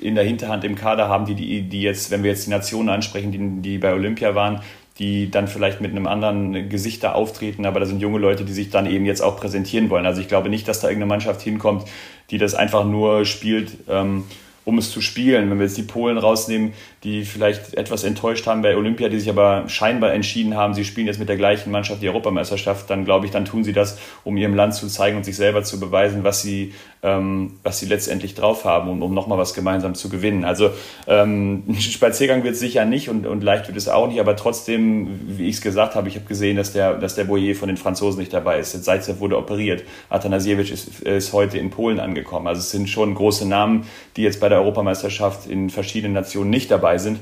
[0.00, 3.32] in der Hinterhand im Kader haben, die, die jetzt, wenn wir jetzt die Nationen ansprechen,
[3.32, 4.60] die, die bei Olympia waren,
[4.98, 8.52] die dann vielleicht mit einem anderen Gesicht da auftreten, aber da sind junge Leute, die
[8.52, 10.04] sich dann eben jetzt auch präsentieren wollen.
[10.04, 11.84] Also ich glaube nicht, dass da irgendeine Mannschaft hinkommt,
[12.30, 13.78] die das einfach nur spielt.
[13.88, 14.24] Ähm,
[14.70, 15.50] um es zu spielen.
[15.50, 19.28] Wenn wir jetzt die Polen rausnehmen, die vielleicht etwas enttäuscht haben bei Olympia, die sich
[19.28, 23.26] aber scheinbar entschieden haben, sie spielen jetzt mit der gleichen Mannschaft die Europameisterschaft, dann glaube
[23.26, 26.22] ich, dann tun sie das, um ihrem Land zu zeigen und sich selber zu beweisen,
[26.22, 30.44] was sie, ähm, was sie letztendlich drauf haben und um nochmal was gemeinsam zu gewinnen.
[30.44, 30.70] Also
[31.06, 35.48] ähm, Spaziergang wird sicher nicht und, und leicht wird es auch nicht, aber trotzdem, wie
[35.48, 38.20] ich es gesagt habe, ich habe gesehen, dass der, dass der Boyer von den Franzosen
[38.20, 38.84] nicht dabei ist.
[38.84, 39.84] Zaitsev wurde operiert.
[40.08, 42.46] Atanasiewicz ist, ist heute in Polen angekommen.
[42.46, 43.86] Also es sind schon große Namen,
[44.16, 47.20] die jetzt bei der Europameisterschaft in verschiedenen Nationen nicht dabei sind.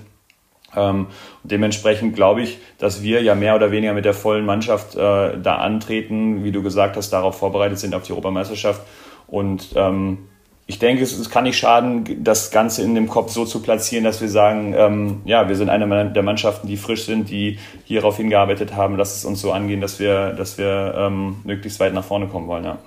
[0.76, 1.06] Ähm,
[1.44, 5.56] dementsprechend glaube ich, dass wir ja mehr oder weniger mit der vollen Mannschaft äh, da
[5.56, 8.82] antreten, wie du gesagt hast, darauf vorbereitet sind auf die Europameisterschaft.
[9.28, 10.18] Und ähm,
[10.66, 14.04] ich denke, es, es, kann nicht schaden, das Ganze in dem Kopf so zu platzieren,
[14.04, 18.18] dass wir sagen, ähm, ja, wir sind eine der Mannschaften, die frisch sind, die hierauf
[18.18, 22.04] hingearbeitet haben, dass es uns so angehen, dass wir, dass wir ähm, möglichst weit nach
[22.04, 22.64] vorne kommen wollen.
[22.64, 22.78] Ja.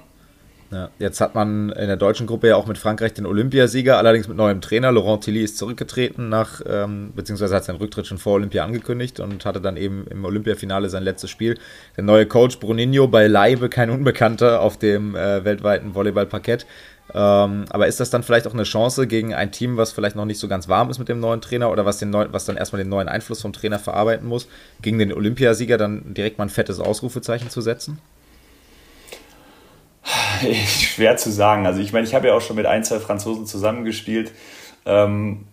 [0.71, 4.29] Ja, jetzt hat man in der deutschen Gruppe ja auch mit Frankreich den Olympiasieger, allerdings
[4.29, 4.89] mit neuem Trainer.
[4.93, 9.43] Laurent Tilly ist zurückgetreten nach, ähm, beziehungsweise hat seinen Rücktritt schon vor Olympia angekündigt und
[9.43, 11.57] hatte dann eben im Olympiafinale sein letztes Spiel.
[11.97, 16.65] Der neue Coach Bruninho bei Leibe, kein Unbekannter auf dem äh, weltweiten Volleyballparkett.
[17.13, 20.23] Ähm, aber ist das dann vielleicht auch eine Chance gegen ein Team, was vielleicht noch
[20.23, 22.55] nicht so ganz warm ist mit dem neuen Trainer oder was, den neu, was dann
[22.55, 24.47] erstmal den neuen Einfluss vom Trainer verarbeiten muss,
[24.81, 27.99] gegen den Olympiasieger dann direkt mal ein fettes Ausrufezeichen zu setzen?
[30.67, 31.65] Schwer zu sagen.
[31.65, 34.31] Also ich meine, ich habe ja auch schon mit ein, zwei Franzosen zusammengespielt.
[34.85, 35.45] Ähm,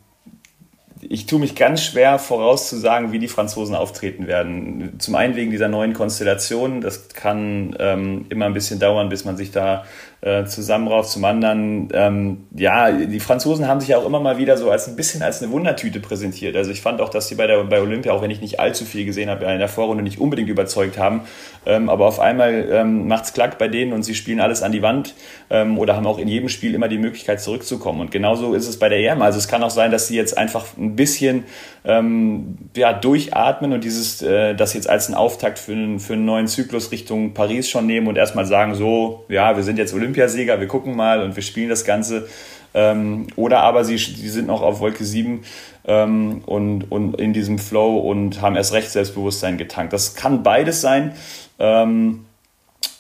[1.01, 4.99] ich tue mich ganz schwer vorauszusagen, wie die Franzosen auftreten werden.
[4.99, 6.81] Zum einen wegen dieser neuen Konstellation.
[6.81, 9.85] Das kann ähm, immer ein bisschen dauern, bis man sich da
[10.21, 11.11] äh, zusammenrauft.
[11.11, 14.89] Zum anderen, ähm, ja, die Franzosen haben sich ja auch immer mal wieder so als
[14.89, 16.57] ein bisschen als eine Wundertüte präsentiert.
[16.57, 18.85] Also ich fand auch, dass sie bei der bei Olympia, auch wenn ich nicht allzu
[18.85, 21.21] viel gesehen habe, in der Vorrunde nicht unbedingt überzeugt haben.
[21.67, 24.83] Ähm, aber auf einmal ähm, macht's klack bei denen und sie spielen alles an die
[24.83, 25.15] Wand
[25.51, 28.01] ähm, oder haben auch in jedem Spiel immer die Möglichkeit zurückzukommen.
[28.01, 29.23] Und genauso ist es bei der EM.
[29.23, 31.45] Also es kann auch sein, dass sie jetzt einfach ein bisschen
[31.85, 36.25] ähm, ja, durchatmen und dieses, äh, das jetzt als einen Auftakt für einen, für einen
[36.25, 40.08] neuen Zyklus Richtung Paris schon nehmen und erstmal sagen, so, ja, wir sind jetzt Olympia
[40.09, 42.29] Olympiasieger, wir gucken mal und wir spielen das Ganze.
[42.75, 45.43] Ähm, oder aber sie, sie sind noch auf Wolke 7
[45.87, 49.93] ähm, und, und in diesem Flow und haben erst recht Selbstbewusstsein getankt.
[49.93, 51.13] Das kann beides sein.
[51.59, 52.25] Ähm,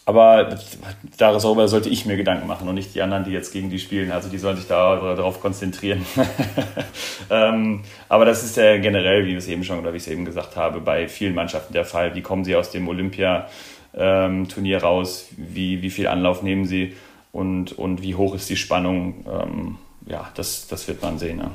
[0.04, 0.58] aber
[1.18, 4.10] darüber sollte ich mir Gedanken machen und nicht die anderen, die jetzt gegen die spielen.
[4.10, 6.06] Also die sollen sich da darauf konzentrieren.
[7.30, 10.08] ähm, aber das ist ja generell, wie wir es eben schon oder wie ich es
[10.08, 12.14] eben gesagt habe, bei vielen Mannschaften der Fall.
[12.14, 12.88] Wie kommen sie aus dem
[13.94, 15.26] Olympia-Turnier raus?
[15.36, 16.94] Wie, wie viel Anlauf nehmen sie?
[17.32, 19.24] Und, und wie hoch ist die Spannung?
[19.30, 21.38] Ähm, ja, das, das wird man sehen.
[21.38, 21.50] Ja.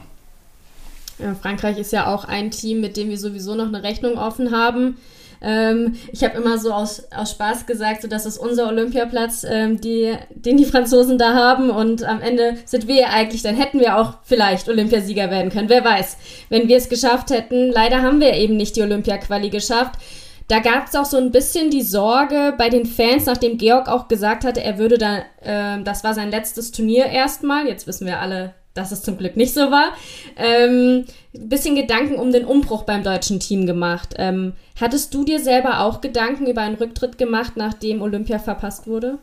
[1.19, 4.51] Ja, Frankreich ist ja auch ein Team, mit dem wir sowieso noch eine Rechnung offen
[4.51, 4.97] haben.
[5.41, 9.79] Ähm, ich habe immer so aus, aus Spaß gesagt, so dass es unser Olympiaplatz, ähm,
[9.79, 11.69] die, den die Franzosen da haben.
[11.69, 15.69] Und am Ende sind wir eigentlich, dann hätten wir auch vielleicht Olympiasieger werden können.
[15.69, 16.17] Wer weiß,
[16.49, 17.71] wenn wir es geschafft hätten.
[17.71, 19.99] Leider haben wir eben nicht die Olympia-Quali geschafft.
[20.47, 24.07] Da gab es auch so ein bisschen die Sorge bei den Fans, nachdem Georg auch
[24.07, 27.67] gesagt hatte, er würde da, äh, das war sein letztes Turnier erstmal.
[27.67, 29.93] Jetzt wissen wir alle, dass es zum Glück nicht so war.
[30.35, 34.15] Ähm, bisschen Gedanken um den Umbruch beim deutschen Team gemacht.
[34.17, 39.19] Ähm, hattest du dir selber auch Gedanken über einen Rücktritt gemacht, nachdem Olympia verpasst wurde?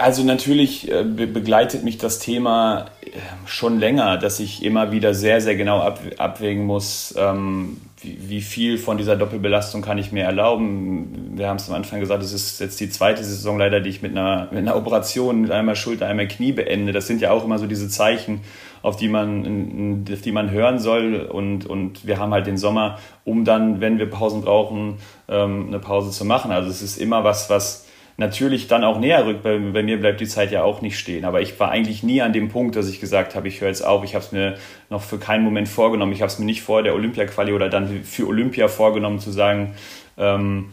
[0.00, 3.10] Also natürlich äh, begleitet mich das Thema äh,
[3.46, 5.80] schon länger, dass ich immer wieder sehr, sehr genau
[6.18, 11.32] abwägen muss, ähm, wie, viel von dieser Doppelbelastung kann ich mir erlauben?
[11.36, 14.00] Wir haben es am Anfang gesagt, es ist jetzt die zweite Saison leider, die ich
[14.00, 16.92] mit einer, mit einer Operation, mit einmal Schulter, einmal Knie beende.
[16.92, 18.40] Das sind ja auch immer so diese Zeichen,
[18.82, 21.28] auf die man, auf die man hören soll.
[21.30, 24.96] Und, und wir haben halt den Sommer, um dann, wenn wir Pausen brauchen,
[25.28, 26.52] ähm, eine Pause zu machen.
[26.52, 27.86] Also es ist immer was, was
[28.16, 29.42] natürlich dann auch näher rückt.
[29.42, 31.24] Bei, bei, mir bleibt die Zeit ja auch nicht stehen.
[31.24, 33.84] Aber ich war eigentlich nie an dem Punkt, dass ich gesagt habe, ich höre jetzt
[33.84, 34.04] auf.
[34.04, 34.56] Ich habe es mir
[34.88, 36.12] noch für keinen Moment vorgenommen.
[36.12, 39.74] Ich habe es mir nicht vor der Olympia-Quali oder dann für Olympia vorgenommen zu sagen,
[40.18, 40.70] ähm,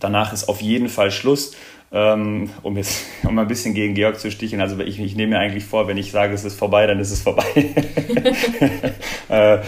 [0.00, 1.52] danach ist auf jeden Fall Schluss.
[1.92, 5.38] Ähm, um jetzt um ein bisschen gegen Georg zu sticheln, also ich, ich nehme mir
[5.38, 7.44] eigentlich vor, wenn ich sage, es ist vorbei, dann ist es vorbei.
[9.28, 9.58] äh,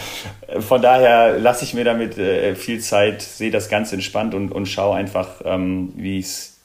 [0.61, 4.67] von daher lasse ich mir damit äh, viel Zeit, sehe das ganz entspannt und, und
[4.67, 6.58] schaue einfach, ähm, wie es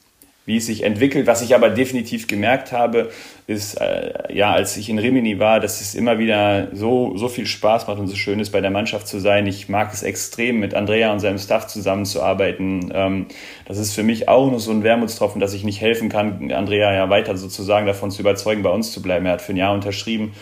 [0.46, 1.26] wie es sich entwickelt.
[1.26, 3.10] Was ich aber definitiv gemerkt habe,
[3.46, 7.46] ist, äh, ja, als ich in Rimini war, dass es immer wieder so, so viel
[7.46, 9.46] Spaß macht und so schön ist, bei der Mannschaft zu sein.
[9.46, 12.92] Ich mag es extrem, mit Andrea und seinem Staff zusammenzuarbeiten.
[12.94, 13.26] Ähm,
[13.66, 16.92] das ist für mich auch nur so ein Wermutstropfen, dass ich nicht helfen kann, Andrea
[16.92, 19.26] ja weiter sozusagen davon zu überzeugen, bei uns zu bleiben.
[19.26, 20.32] Er hat für ein Jahr unterschrieben.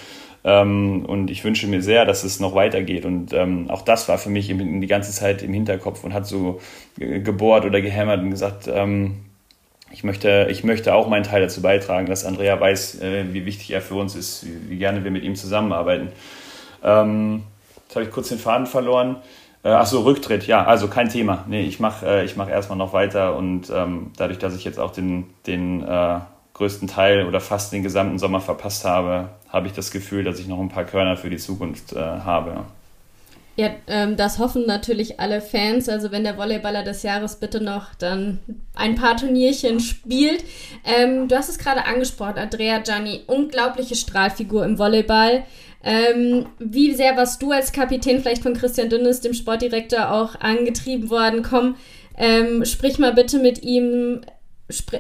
[0.45, 3.05] Ähm, und ich wünsche mir sehr, dass es noch weitergeht.
[3.05, 6.61] Und ähm, auch das war für mich die ganze Zeit im Hinterkopf und hat so
[6.97, 9.17] gebohrt oder gehämmert und gesagt, ähm,
[9.93, 13.71] ich möchte, ich möchte auch meinen Teil dazu beitragen, dass Andrea weiß, äh, wie wichtig
[13.71, 16.09] er für uns ist, wie, gerne wir mit ihm zusammenarbeiten.
[16.83, 17.43] Ähm,
[17.85, 19.17] jetzt habe ich kurz den Faden verloren.
[19.63, 21.45] Äh, Achso, Rücktritt, ja, also kein Thema.
[21.47, 24.93] Nee, ich mache äh, mach erstmal noch weiter und ähm, dadurch, dass ich jetzt auch
[24.93, 26.19] den, den äh,
[26.55, 30.49] größten Teil oder fast den gesamten Sommer verpasst habe, habe ich das Gefühl, dass ich
[30.49, 32.65] noch ein paar Körner für die Zukunft äh, habe.
[33.57, 35.89] Ja, ähm, das hoffen natürlich alle Fans.
[35.89, 38.41] Also wenn der Volleyballer des Jahres bitte noch dann
[38.75, 40.43] ein paar Turnierchen spielt.
[40.85, 45.45] Ähm, du hast es gerade angesprochen, Andrea Gianni, unglaubliche Strahlfigur im Volleyball.
[45.85, 51.11] Ähm, wie sehr warst du als Kapitän vielleicht von Christian Dünnes, dem Sportdirektor, auch angetrieben
[51.11, 51.43] worden?
[51.43, 51.77] Komm,
[52.17, 54.23] ähm, sprich mal bitte mit ihm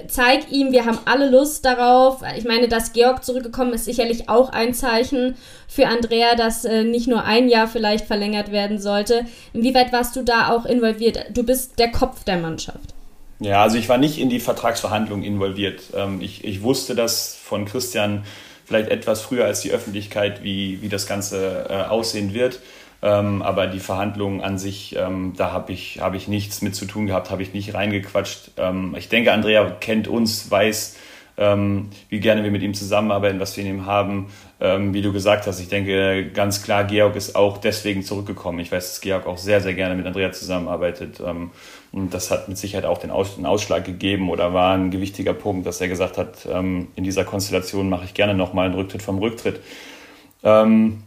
[0.08, 2.22] zeig ihm, wir haben alle Lust darauf.
[2.36, 5.36] Ich meine, dass Georg zurückgekommen ist, sicherlich auch ein Zeichen
[5.68, 9.24] für Andrea, dass äh, nicht nur ein Jahr vielleicht verlängert werden sollte.
[9.52, 11.24] Inwieweit warst du da auch involviert?
[11.32, 12.94] Du bist der Kopf der Mannschaft.
[13.40, 15.82] Ja, also ich war nicht in die Vertragsverhandlungen involviert.
[15.94, 18.24] Ähm, ich, ich wusste das von Christian
[18.64, 22.60] vielleicht etwas früher als die Öffentlichkeit, wie, wie das Ganze äh, aussehen wird.
[23.04, 26.86] Ähm, aber die Verhandlungen an sich, ähm, da habe ich, hab ich nichts mit zu
[26.86, 28.52] tun gehabt, habe ich nicht reingequatscht.
[28.58, 30.96] Ähm, ich denke, Andrea kennt uns, weiß,
[31.36, 34.28] ähm, wie gerne wir mit ihm zusammenarbeiten, was wir in ihm haben.
[34.60, 38.60] Ähm, wie du gesagt hast, ich denke ganz klar, Georg ist auch deswegen zurückgekommen.
[38.60, 41.20] Ich weiß, dass Georg auch sehr, sehr gerne mit Andrea zusammenarbeitet.
[41.26, 41.50] Ähm,
[41.90, 45.34] und das hat mit Sicherheit auch den, Aus den Ausschlag gegeben oder war ein gewichtiger
[45.34, 49.18] Punkt, dass er gesagt hat, in dieser Konstellation mache ich gerne nochmal einen Rücktritt vom
[49.18, 49.60] Rücktritt.
[50.42, 51.02] Ähm,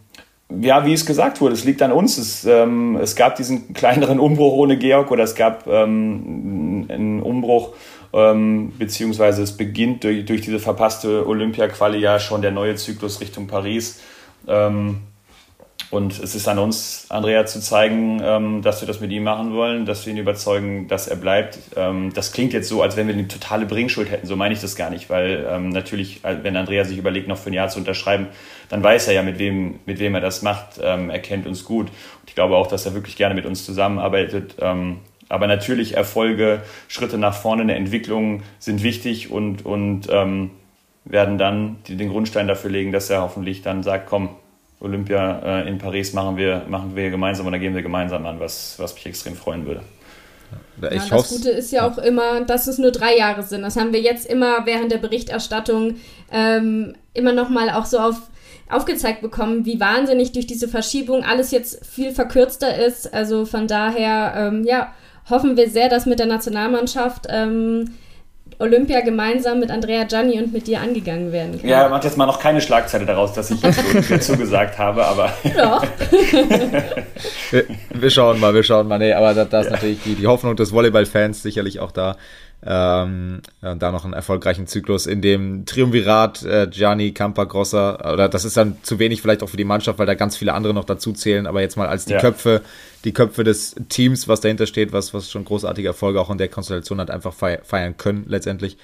[0.49, 2.17] ja, wie es gesagt wurde, es liegt an uns.
[2.17, 7.73] Es, ähm, es gab diesen kleineren Umbruch ohne Georg oder es gab ähm, einen Umbruch,
[8.13, 13.47] ähm, beziehungsweise es beginnt durch, durch diese verpasste Olympia-Quali ja schon der neue Zyklus Richtung
[13.47, 14.01] Paris.
[14.47, 15.01] Ähm,
[15.91, 19.53] und es ist an uns, Andrea, zu zeigen, ähm, dass wir das mit ihm machen
[19.53, 21.59] wollen, dass wir ihn überzeugen, dass er bleibt.
[21.75, 24.25] Ähm, das klingt jetzt so, als wenn wir eine totale Bringschuld hätten.
[24.25, 27.37] So meine ich das gar nicht, weil ähm, natürlich, äh, wenn Andrea sich überlegt, noch
[27.37, 28.27] für ein Jahr zu unterschreiben,
[28.69, 30.79] dann weiß er ja, mit wem, mit wem er das macht.
[30.79, 31.87] Er kennt uns gut.
[31.89, 34.55] Und ich glaube auch, dass er wirklich gerne mit uns zusammenarbeitet.
[34.59, 42.09] Aber natürlich Erfolge, Schritte nach vorne, eine Entwicklung sind wichtig und, und werden dann den
[42.09, 44.29] Grundstein dafür legen, dass er hoffentlich dann sagt, komm,
[44.79, 48.75] Olympia äh, in Paris machen wir, machen wir gemeinsam oder gehen wir gemeinsam an, was,
[48.77, 49.81] was mich extrem freuen würde.
[50.81, 53.61] Ja, das Gute ist ja auch immer, dass es nur drei Jahre sind.
[53.61, 55.95] Das haben wir jetzt immer während der Berichterstattung
[56.31, 58.15] ähm, immer noch mal auch so auf,
[58.69, 63.13] aufgezeigt bekommen, wie wahnsinnig durch diese Verschiebung alles jetzt viel verkürzter ist.
[63.13, 64.93] Also von daher, ähm, ja,
[65.29, 67.95] hoffen wir sehr, dass mit der Nationalmannschaft ähm,
[68.59, 71.69] Olympia gemeinsam mit Andrea Gianni und mit dir angegangen werden kann.
[71.69, 75.33] Ja, macht jetzt mal noch keine Schlagzeile daraus, dass ich jetzt so zugesagt habe, aber.
[75.55, 75.83] Doch.
[77.51, 78.97] wir, wir, schauen mal, wir schauen mal.
[78.97, 79.71] Nee, aber da, da ist ja.
[79.73, 82.17] natürlich die, die Hoffnung des Volleyball-Fans sicherlich auch da.
[82.67, 88.13] Ähm, und da noch einen erfolgreichen Zyklus in dem Triumvirat äh, Gianni, Campa, Grosser.
[88.13, 90.53] Oder das ist dann zu wenig vielleicht auch für die Mannschaft, weil da ganz viele
[90.53, 91.45] andere noch dazu zählen.
[91.45, 92.19] Aber jetzt mal als die ja.
[92.19, 92.61] Köpfe,
[93.03, 96.47] die Köpfe des Teams, was dahinter steht, was, was schon großartige Erfolge auch in der
[96.47, 98.77] Konstellation hat, einfach feiern können letztendlich.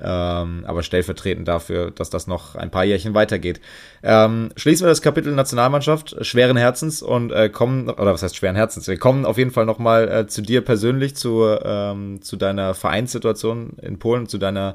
[0.00, 3.60] Ähm, aber stellvertretend dafür, dass das noch ein paar Jährchen weitergeht.
[4.02, 8.56] Ähm, schließen wir das Kapitel Nationalmannschaft schweren Herzens und äh, kommen, oder was heißt schweren
[8.56, 8.88] Herzens?
[8.88, 13.74] Wir kommen auf jeden Fall nochmal äh, zu dir persönlich, zu, ähm, zu deiner Vereinssituation
[13.80, 14.74] in Polen, zu deiner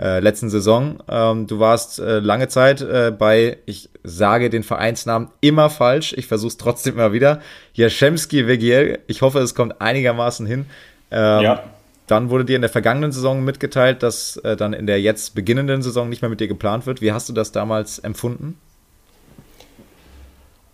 [0.00, 1.02] äh, letzten Saison.
[1.08, 6.26] Ähm, du warst äh, lange Zeit äh, bei, ich sage den Vereinsnamen immer falsch, ich
[6.26, 7.40] versuche es trotzdem immer wieder,
[7.74, 8.98] Jaschemski Wegiel.
[9.06, 10.66] Ich hoffe, es kommt einigermaßen hin.
[11.10, 11.62] Ähm, ja.
[12.08, 15.82] Dann wurde dir in der vergangenen Saison mitgeteilt, dass äh, dann in der jetzt beginnenden
[15.82, 17.00] Saison nicht mehr mit dir geplant wird.
[17.00, 18.58] Wie hast du das damals empfunden?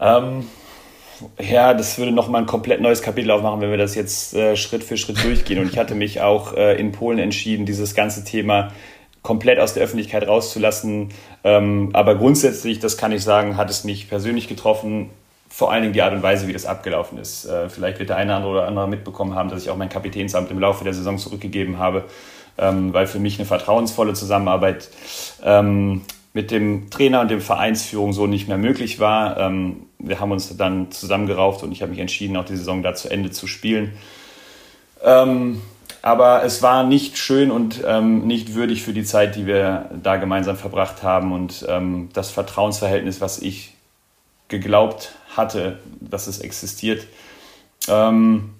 [0.00, 0.46] Ähm,
[1.40, 4.84] ja, das würde nochmal ein komplett neues Kapitel aufmachen, wenn wir das jetzt äh, Schritt
[4.84, 5.58] für Schritt durchgehen.
[5.58, 8.72] Und ich hatte mich auch äh, in Polen entschieden, dieses ganze Thema
[9.22, 11.08] komplett aus der Öffentlichkeit rauszulassen.
[11.42, 15.10] Ähm, aber grundsätzlich, das kann ich sagen, hat es mich persönlich getroffen
[15.54, 17.44] vor allen Dingen die Art und Weise, wie das abgelaufen ist.
[17.44, 20.58] Äh, vielleicht wird der eine oder andere mitbekommen haben, dass ich auch mein Kapitänsamt im
[20.58, 22.06] Laufe der Saison zurückgegeben habe,
[22.58, 24.90] ähm, weil für mich eine vertrauensvolle Zusammenarbeit
[25.44, 29.36] ähm, mit dem Trainer und dem Vereinsführung so nicht mehr möglich war.
[29.38, 32.96] Ähm, wir haben uns dann zusammengerauft und ich habe mich entschieden, auch die Saison da
[32.96, 33.92] zu Ende zu spielen.
[36.02, 37.82] aber es war nicht schön und
[38.26, 41.66] nicht würdig für die Zeit, die wir da gemeinsam verbracht haben und
[42.12, 43.74] das Vertrauensverhältnis, was ich
[44.48, 47.06] geglaubt hatte, dass es existiert.
[47.88, 48.50] Ähm,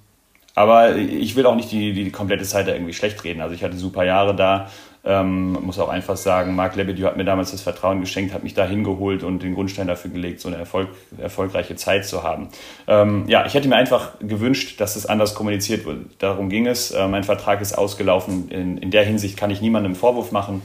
[0.55, 3.41] aber ich will auch nicht die, die, komplette Zeit da irgendwie schlecht reden.
[3.41, 4.71] Also ich hatte super Jahre da.
[5.07, 8.55] Ähm, muss auch einfach sagen, Marc Lebedew hat mir damals das Vertrauen geschenkt, hat mich
[8.55, 12.49] da hingeholt und den Grundstein dafür gelegt, so eine Erfolg, erfolgreiche Zeit zu haben.
[12.87, 16.07] Ähm, ja, ich hätte mir einfach gewünscht, dass es anders kommuniziert wird.
[16.21, 16.93] Darum ging es.
[16.93, 18.49] Äh, mein Vertrag ist ausgelaufen.
[18.49, 20.63] In, in der Hinsicht kann ich niemandem Vorwurf machen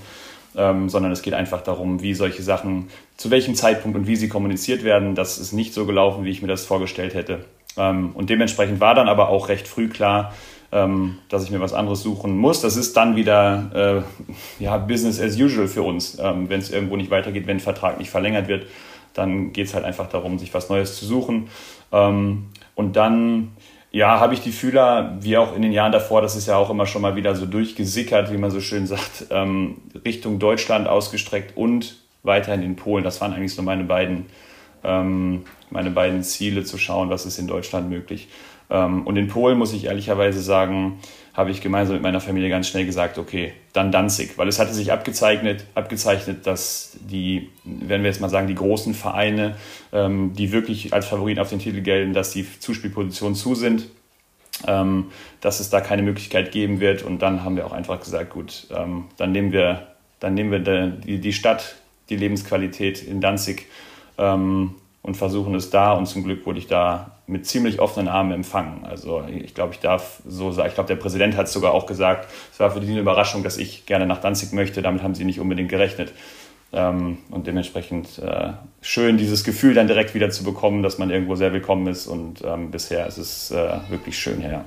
[0.59, 4.27] ähm, sondern es geht einfach darum, wie solche Sachen, zu welchem Zeitpunkt und wie sie
[4.27, 5.15] kommuniziert werden.
[5.15, 7.45] Das ist nicht so gelaufen, wie ich mir das vorgestellt hätte.
[7.77, 10.33] Ähm, und dementsprechend war dann aber auch recht früh klar,
[10.73, 12.61] ähm, dass ich mir was anderes suchen muss.
[12.61, 14.03] Das ist dann wieder
[14.59, 16.19] äh, ja, Business as usual für uns.
[16.19, 18.65] Ähm, wenn es irgendwo nicht weitergeht, wenn ein Vertrag nicht verlängert wird,
[19.13, 21.47] dann geht es halt einfach darum, sich was Neues zu suchen.
[21.93, 23.51] Ähm, und dann
[23.91, 26.69] ja, habe ich die Fühler, wie auch in den Jahren davor, das ist ja auch
[26.69, 31.57] immer schon mal wieder so durchgesickert, wie man so schön sagt, ähm, Richtung Deutschland ausgestreckt
[31.57, 33.03] und weiterhin in Polen.
[33.03, 34.27] Das waren eigentlich so meine beiden,
[34.83, 38.27] ähm, meine beiden Ziele, zu schauen, was ist in Deutschland möglich.
[38.69, 40.99] Ähm, und in Polen muss ich ehrlicherweise sagen,
[41.39, 44.73] habe ich gemeinsam mit meiner Familie ganz schnell gesagt, okay, dann Danzig, weil es hatte
[44.73, 49.55] sich abgezeichnet, abgezeichnet, dass die, wenn wir jetzt mal sagen, die großen Vereine,
[49.93, 53.87] ähm, die wirklich als Favoriten auf den Titel gelten, dass die Zuspielpositionen zu sind,
[54.67, 57.03] ähm, dass es da keine Möglichkeit geben wird.
[57.03, 59.87] Und dann haben wir auch einfach gesagt, gut, ähm, dann nehmen wir,
[60.19, 61.77] dann nehmen wir die, die Stadt,
[62.09, 63.67] die Lebensqualität in Danzig
[64.17, 65.93] ähm, und versuchen es da.
[65.93, 68.85] Und zum Glück wurde ich da mit ziemlich offenen Armen empfangen.
[68.85, 71.85] Also ich glaube, ich darf so sagen, ich glaube, der Präsident hat es sogar auch
[71.85, 74.81] gesagt, es war für die eine Überraschung, dass ich gerne nach Danzig möchte.
[74.81, 76.13] Damit haben sie nicht unbedingt gerechnet.
[76.71, 81.35] Ähm, und dementsprechend äh, schön, dieses Gefühl dann direkt wieder zu bekommen, dass man irgendwo
[81.35, 82.07] sehr willkommen ist.
[82.07, 84.51] Und ähm, bisher ist es äh, wirklich schön her.
[84.51, 84.65] Ja.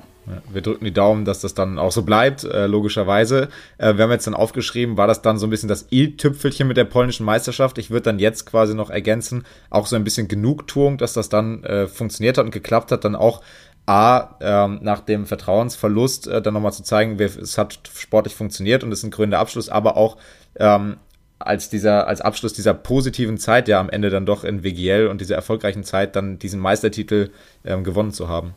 [0.51, 3.49] Wir drücken die Daumen, dass das dann auch so bleibt, äh, logischerweise.
[3.77, 6.77] Äh, wir haben jetzt dann aufgeschrieben, war das dann so ein bisschen das i-Tüpfelchen mit
[6.77, 7.77] der polnischen Meisterschaft.
[7.77, 11.63] Ich würde dann jetzt quasi noch ergänzen, auch so ein bisschen Genugtuung, dass das dann
[11.63, 13.41] äh, funktioniert hat und geklappt hat, dann auch
[13.85, 18.83] A, ähm, nach dem Vertrauensverlust äh, dann nochmal zu zeigen, wir, es hat sportlich funktioniert
[18.83, 20.15] und es ist ein grüner Abschluss, aber auch
[20.55, 20.97] ähm,
[21.39, 25.19] als dieser, als Abschluss dieser positiven Zeit ja am Ende dann doch in WGL und
[25.19, 27.31] dieser erfolgreichen Zeit dann diesen Meistertitel
[27.65, 28.55] ähm, gewonnen zu haben.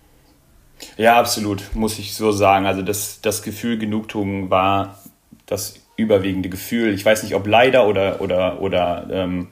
[0.96, 2.66] Ja, absolut, muss ich so sagen.
[2.66, 4.98] Also das, das Gefühl Genugtuung war
[5.46, 6.92] das überwiegende Gefühl.
[6.94, 9.48] Ich weiß nicht, ob leider oder, oder, oder ähm,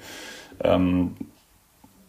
[0.62, 1.16] ähm,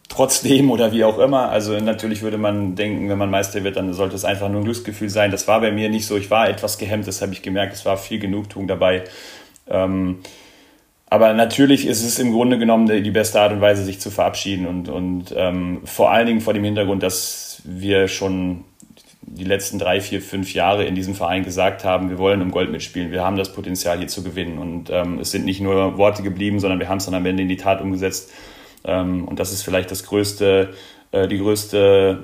[0.08, 1.48] trotzdem oder wie auch immer.
[1.48, 4.64] Also natürlich würde man denken, wenn man Meister wird, dann sollte es einfach nur ein
[4.64, 5.30] Glücksgefühl sein.
[5.30, 6.16] Das war bei mir nicht so.
[6.16, 7.74] Ich war etwas gehemmt, das habe ich gemerkt.
[7.74, 9.04] Es war viel Genugtuung dabei.
[9.68, 10.20] Ähm,
[11.08, 14.66] aber natürlich ist es im Grunde genommen die beste Art und Weise, sich zu verabschieden
[14.66, 18.64] und, und ähm, vor allen Dingen vor dem Hintergrund, dass wir schon
[19.26, 22.70] die letzten drei, vier, fünf Jahre in diesem Verein gesagt haben, wir wollen um Gold
[22.70, 24.58] mitspielen, wir haben das Potenzial hier zu gewinnen.
[24.58, 27.42] Und ähm, es sind nicht nur Worte geblieben, sondern wir haben es dann am Ende
[27.42, 28.32] in die Tat umgesetzt.
[28.84, 30.74] Ähm, und das ist vielleicht das größte,
[31.10, 32.22] äh, die größte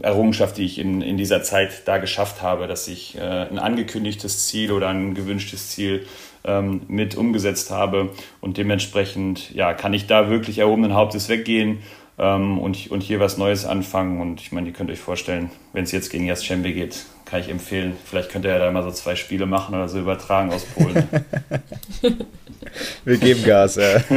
[0.00, 4.46] Errungenschaft, die ich in, in dieser Zeit da geschafft habe, dass ich äh, ein angekündigtes
[4.46, 6.06] Ziel oder ein gewünschtes Ziel
[6.44, 8.10] ähm, mit umgesetzt habe.
[8.40, 11.78] Und dementsprechend ja, kann ich da wirklich erhobenen Hauptes weggehen
[12.20, 14.20] ähm, und, und hier was Neues anfangen.
[14.20, 17.48] Und ich meine, ihr könnt euch vorstellen, wenn es jetzt gegen Jaschembe geht, kann ich
[17.48, 17.96] empfehlen.
[18.04, 21.08] Vielleicht könnt ihr ja da mal so zwei Spiele machen oder so übertragen aus Polen.
[23.04, 24.00] Wir geben Gas, ja.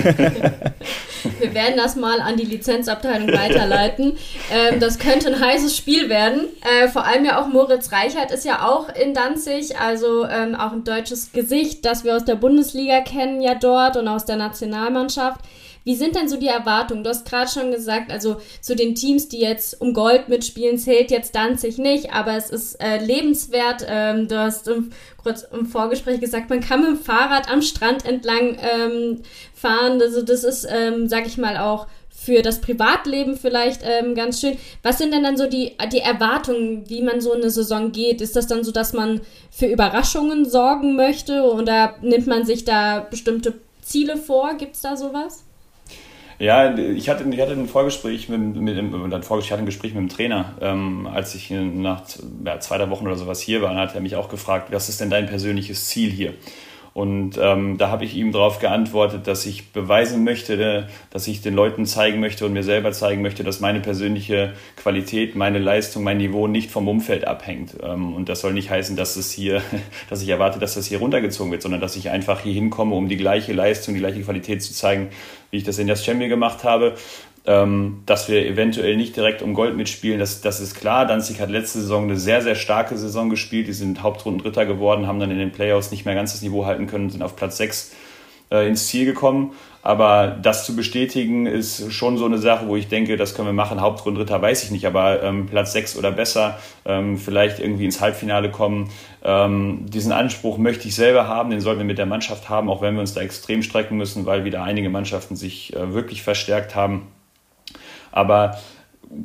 [1.39, 4.17] Wir werden das mal an die Lizenzabteilung weiterleiten.
[4.51, 6.47] Ähm, das könnte ein heißes Spiel werden.
[6.61, 10.73] Äh, vor allem ja auch Moritz Reichert ist ja auch in Danzig, also ähm, auch
[10.73, 15.39] ein deutsches Gesicht, das wir aus der Bundesliga kennen ja dort und aus der Nationalmannschaft.
[15.83, 17.03] Wie sind denn so die Erwartungen?
[17.03, 21.11] Du hast gerade schon gesagt, also zu den Teams, die jetzt um Gold mitspielen, zählt
[21.11, 23.85] jetzt Danzig nicht, aber es ist äh, lebenswert.
[23.87, 28.05] Ähm, du hast im, kurz im Vorgespräch gesagt, man kann mit dem Fahrrad am Strand
[28.05, 29.21] entlang ähm,
[29.53, 30.01] fahren.
[30.01, 34.57] Also das ist, ähm, sag ich mal, auch für das Privatleben vielleicht ähm, ganz schön.
[34.81, 38.21] Was sind denn dann so die, die Erwartungen, wie man so eine Saison geht?
[38.21, 39.19] Ist das dann so, dass man
[39.51, 44.53] für Überraschungen sorgen möchte oder nimmt man sich da bestimmte Ziele vor?
[44.53, 45.43] Gibt es da sowas?
[46.39, 49.93] Ja, ich hatte, ich hatte ein Vorgespräch mit, mit, mit ein Vorgespräch, hatte ein Gespräch
[49.93, 52.03] mit dem Trainer, ähm, als ich nach
[52.45, 54.89] ja, zwei, drei Wochen oder sowas hier war, dann hat er mich auch gefragt, was
[54.89, 56.33] ist denn dein persönliches Ziel hier?
[56.93, 61.55] Und ähm, da habe ich ihm darauf geantwortet, dass ich beweisen möchte, dass ich den
[61.55, 66.17] Leuten zeigen möchte und mir selber zeigen möchte, dass meine persönliche Qualität, meine Leistung, mein
[66.17, 67.77] Niveau nicht vom Umfeld abhängt.
[67.81, 69.63] Ähm, und das soll nicht heißen, dass es hier,
[70.09, 73.07] dass ich erwarte, dass das hier runtergezogen wird, sondern dass ich einfach hier hinkomme, um
[73.07, 75.09] die gleiche Leistung, die gleiche Qualität zu zeigen,
[75.53, 76.95] wie ich das in Champion gemacht habe.
[77.45, 81.05] Ähm, dass wir eventuell nicht direkt um Gold mitspielen, das, das ist klar.
[81.05, 83.67] Danzig hat letzte Saison eine sehr, sehr starke Saison gespielt.
[83.67, 86.65] Die sind Hauptrunden Dritter geworden, haben dann in den Playoffs nicht mehr ganz das Niveau
[86.65, 87.91] halten können, sind auf Platz 6
[88.53, 89.51] äh, ins Ziel gekommen.
[89.81, 93.53] Aber das zu bestätigen ist schon so eine Sache, wo ich denke, das können wir
[93.53, 93.81] machen.
[93.81, 97.99] Hauptrunde Dritter weiß ich nicht, aber ähm, Platz 6 oder besser, ähm, vielleicht irgendwie ins
[97.99, 98.89] Halbfinale kommen.
[99.25, 102.81] Ähm, diesen Anspruch möchte ich selber haben, den sollten wir mit der Mannschaft haben, auch
[102.81, 106.75] wenn wir uns da extrem strecken müssen, weil wieder einige Mannschaften sich äh, wirklich verstärkt
[106.75, 107.07] haben.
[108.13, 108.57] Aber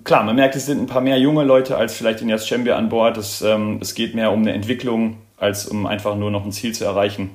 [0.02, 2.88] klar, man merkt, es sind ein paar mehr junge Leute als vielleicht in Jaschembe an
[2.88, 3.16] Bord.
[3.16, 6.74] Es, ähm, es geht mehr um eine Entwicklung, als um einfach nur noch ein Ziel
[6.74, 7.30] zu erreichen.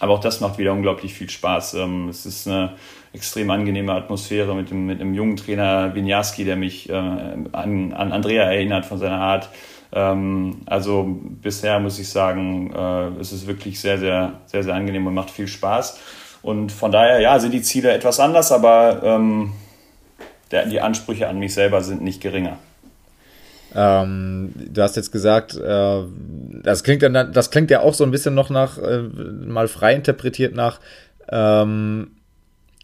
[0.00, 1.74] Aber auch das macht wieder unglaublich viel Spaß.
[1.74, 2.74] Ähm, es ist eine
[3.12, 8.12] extrem angenehme Atmosphäre mit, dem, mit einem jungen Trainer Winjarski, der mich äh, an, an
[8.12, 9.48] Andrea erinnert von seiner Art.
[9.92, 11.06] Ähm, also
[11.42, 15.30] bisher muss ich sagen, äh, es ist wirklich sehr, sehr, sehr, sehr angenehm und macht
[15.30, 15.98] viel Spaß.
[16.42, 19.52] Und von daher, ja, sind die Ziele etwas anders, aber ähm,
[20.50, 22.58] die Ansprüche an mich selber sind nicht geringer.
[23.74, 26.02] Ähm, du hast jetzt gesagt, äh,
[26.62, 29.94] das klingt dann, das klingt ja auch so ein bisschen noch nach, äh, mal frei
[29.94, 30.80] interpretiert nach,
[31.30, 32.12] ähm,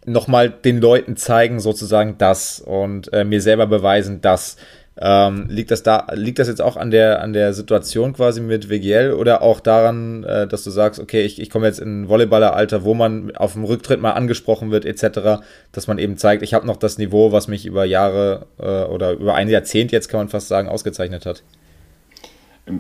[0.05, 4.57] nochmal den Leuten zeigen, sozusagen das und äh, mir selber beweisen, dass
[4.97, 8.69] ähm, liegt das da, liegt das jetzt auch an der, an der Situation quasi mit
[8.69, 12.85] WGL oder auch daran, äh, dass du sagst, okay, ich, ich komme jetzt in Volleyballeralter,
[12.85, 15.43] wo man auf dem Rücktritt mal angesprochen wird, etc.,
[15.73, 19.13] dass man eben zeigt, ich habe noch das Niveau, was mich über Jahre äh, oder
[19.13, 21.43] über ein Jahrzehnt jetzt kann man fast sagen, ausgezeichnet hat?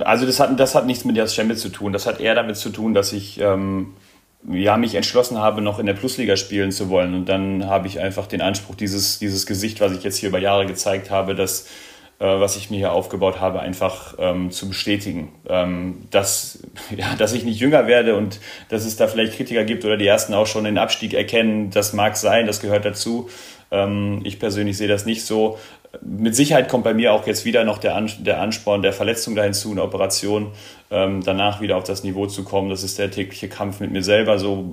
[0.05, 1.93] Also das hat, das hat nichts mit der Schembe zu tun.
[1.93, 3.89] Das hat eher damit zu tun, dass ich ähm,
[4.49, 7.15] ja, mich entschlossen habe, noch in der Plusliga spielen zu wollen.
[7.15, 10.39] Und dann habe ich einfach den Anspruch, dieses, dieses Gesicht, was ich jetzt hier über
[10.39, 11.67] Jahre gezeigt habe, dass
[12.19, 15.33] was ich mir hier aufgebaut habe, einfach ähm, zu bestätigen.
[15.49, 16.63] Ähm, dass,
[16.97, 20.07] ja, dass ich nicht jünger werde und dass es da vielleicht Kritiker gibt oder die
[20.07, 23.29] ersten auch schon den Abstieg erkennen, das mag sein, das gehört dazu.
[23.71, 25.59] Ähm, ich persönlich sehe das nicht so.
[26.03, 29.37] Mit Sicherheit kommt bei mir auch jetzt wieder noch der, An der Ansporn der Verletzung
[29.37, 30.53] da hinzu, eine Operation,
[30.91, 32.69] ähm, danach wieder auf das Niveau zu kommen.
[32.69, 34.73] Das ist der tägliche Kampf mit mir selber so.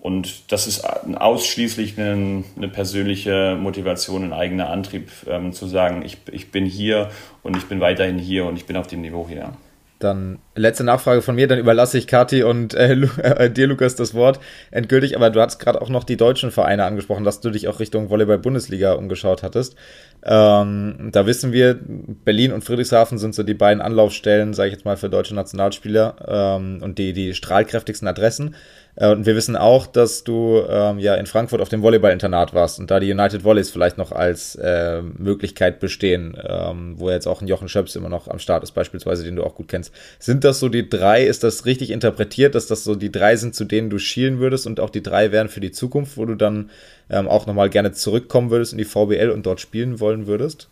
[0.00, 6.16] Und das ist ausschließlich eine, eine persönliche Motivation, ein eigener Antrieb, ähm, zu sagen, ich,
[6.32, 7.10] ich bin hier
[7.42, 9.52] und ich bin weiterhin hier und ich bin auf dem Niveau hier.
[9.98, 12.92] Dann Letzte Nachfrage von mir, dann überlasse ich Kati und äh,
[13.22, 14.40] äh, dir, Lukas, das Wort
[14.70, 15.16] endgültig.
[15.16, 18.10] Aber du hast gerade auch noch die deutschen Vereine angesprochen, dass du dich auch Richtung
[18.10, 19.76] Volleyball-Bundesliga umgeschaut hattest.
[20.22, 24.84] Ähm, da wissen wir, Berlin und Friedrichshafen sind so die beiden Anlaufstellen, sage ich jetzt
[24.84, 26.16] mal, für deutsche Nationalspieler
[26.58, 28.54] ähm, und die, die strahlkräftigsten Adressen.
[29.00, 32.78] Äh, und wir wissen auch, dass du ähm, ja in Frankfurt auf dem Volleyball-Internat warst
[32.78, 37.40] und da die United Volleys vielleicht noch als äh, Möglichkeit bestehen, ähm, wo jetzt auch
[37.40, 39.92] ein Jochen Schöps immer noch am Start ist, beispielsweise, den du auch gut kennst.
[40.18, 43.54] Sind das so die drei, ist das richtig interpretiert, dass das so die drei sind,
[43.54, 46.34] zu denen du schielen würdest und auch die drei wären für die Zukunft, wo du
[46.34, 46.70] dann
[47.08, 50.68] ähm, auch nochmal gerne zurückkommen würdest in die VBL und dort spielen wollen würdest?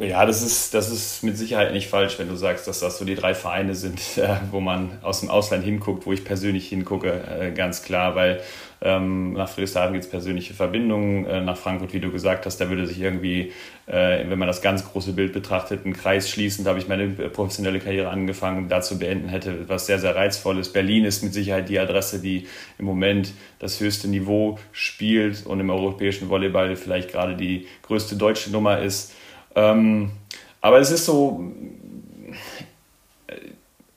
[0.00, 3.04] Ja, das ist, das ist mit Sicherheit nicht falsch, wenn du sagst, dass das so
[3.04, 7.10] die drei Vereine sind, äh, wo man aus dem Ausland hinguckt, wo ich persönlich hingucke,
[7.40, 8.40] äh, ganz klar, weil
[8.80, 12.70] ähm, nach Friedrichshafen gibt es persönliche Verbindungen, äh, nach Frankfurt, wie du gesagt hast, da
[12.70, 13.52] würde sich irgendwie,
[13.86, 17.08] äh, wenn man das ganz große Bild betrachtet, ein Kreis schließen, da habe ich meine
[17.08, 20.72] professionelle Karriere angefangen, dazu beenden hätte, was sehr, sehr reizvolles.
[20.72, 22.46] Berlin ist mit Sicherheit die Adresse, die
[22.78, 28.52] im Moment das höchste Niveau spielt und im europäischen Volleyball vielleicht gerade die größte deutsche
[28.52, 29.12] Nummer ist.
[29.58, 30.10] Ähm,
[30.60, 31.52] aber es ist so,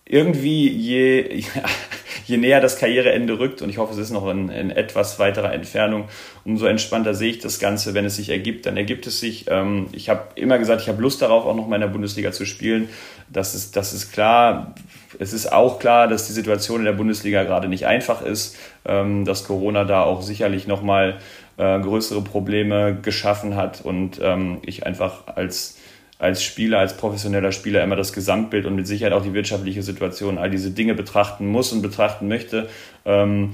[0.05, 1.43] irgendwie je,
[2.25, 5.53] je näher das Karriereende rückt, und ich hoffe, es ist noch in, in, etwas weiterer
[5.53, 6.09] Entfernung,
[6.43, 7.93] umso entspannter sehe ich das Ganze.
[7.93, 9.45] Wenn es sich ergibt, dann ergibt es sich.
[9.49, 12.31] Ähm, ich habe immer gesagt, ich habe Lust darauf, auch noch mal in der Bundesliga
[12.31, 12.89] zu spielen.
[13.29, 14.75] Das ist, das ist klar.
[15.19, 19.23] Es ist auch klar, dass die Situation in der Bundesliga gerade nicht einfach ist, ähm,
[19.25, 21.19] dass Corona da auch sicherlich noch mal
[21.57, 25.77] äh, größere Probleme geschaffen hat und ähm, ich einfach als,
[26.19, 30.37] als Spieler, als professioneller Spieler immer das Gesamtbild und mit Sicherheit auch die wirtschaftliche Situation,
[30.37, 32.69] all diese Dinge betrachten muss und betrachten möchte.
[33.05, 33.51] Ähm,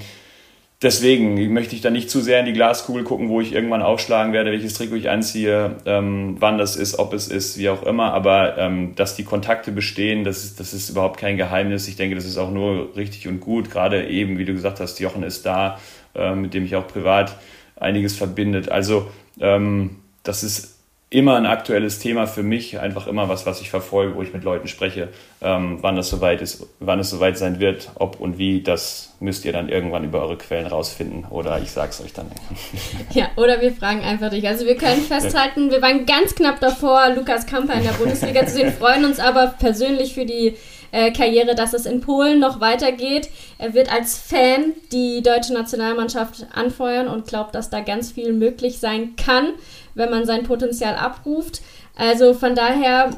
[0.82, 4.34] deswegen möchte ich da nicht zu sehr in die Glaskugel gucken, wo ich irgendwann aufschlagen
[4.34, 8.14] werde, welches Trikot ich anziehe, ähm, wann das ist, ob es ist, wie auch immer.
[8.14, 11.88] Aber ähm, dass die Kontakte bestehen, das ist, das ist überhaupt kein Geheimnis.
[11.88, 13.72] Ich denke, das ist auch nur richtig und gut.
[13.72, 15.80] Gerade eben, wie du gesagt hast, Jochen ist da,
[16.16, 17.36] äh, mit dem ich auch privat
[17.80, 18.70] einiges verbindet.
[18.70, 19.10] Also
[19.40, 20.78] ähm, das ist
[21.10, 24.44] immer ein aktuelles Thema für mich, einfach immer was, was ich verfolge, wo ich mit
[24.44, 25.08] Leuten spreche,
[25.42, 29.46] ähm, wann das soweit ist, wann es soweit sein wird, ob und wie, das müsst
[29.46, 32.30] ihr dann irgendwann über eure Quellen rausfinden oder ich sag's euch dann.
[33.12, 34.46] Ja, oder wir fragen einfach dich.
[34.48, 38.56] Also wir können festhalten, wir waren ganz knapp davor, Lukas Kamper in der Bundesliga zu
[38.56, 40.56] sehen, freuen uns aber persönlich für die
[40.92, 43.30] äh, Karriere, dass es in Polen noch weitergeht.
[43.58, 48.80] Er wird als Fan die deutsche Nationalmannschaft anfeuern und glaubt, dass da ganz viel möglich
[48.80, 49.54] sein kann,
[49.96, 51.62] wenn man sein Potenzial abruft.
[51.96, 53.12] Also von daher,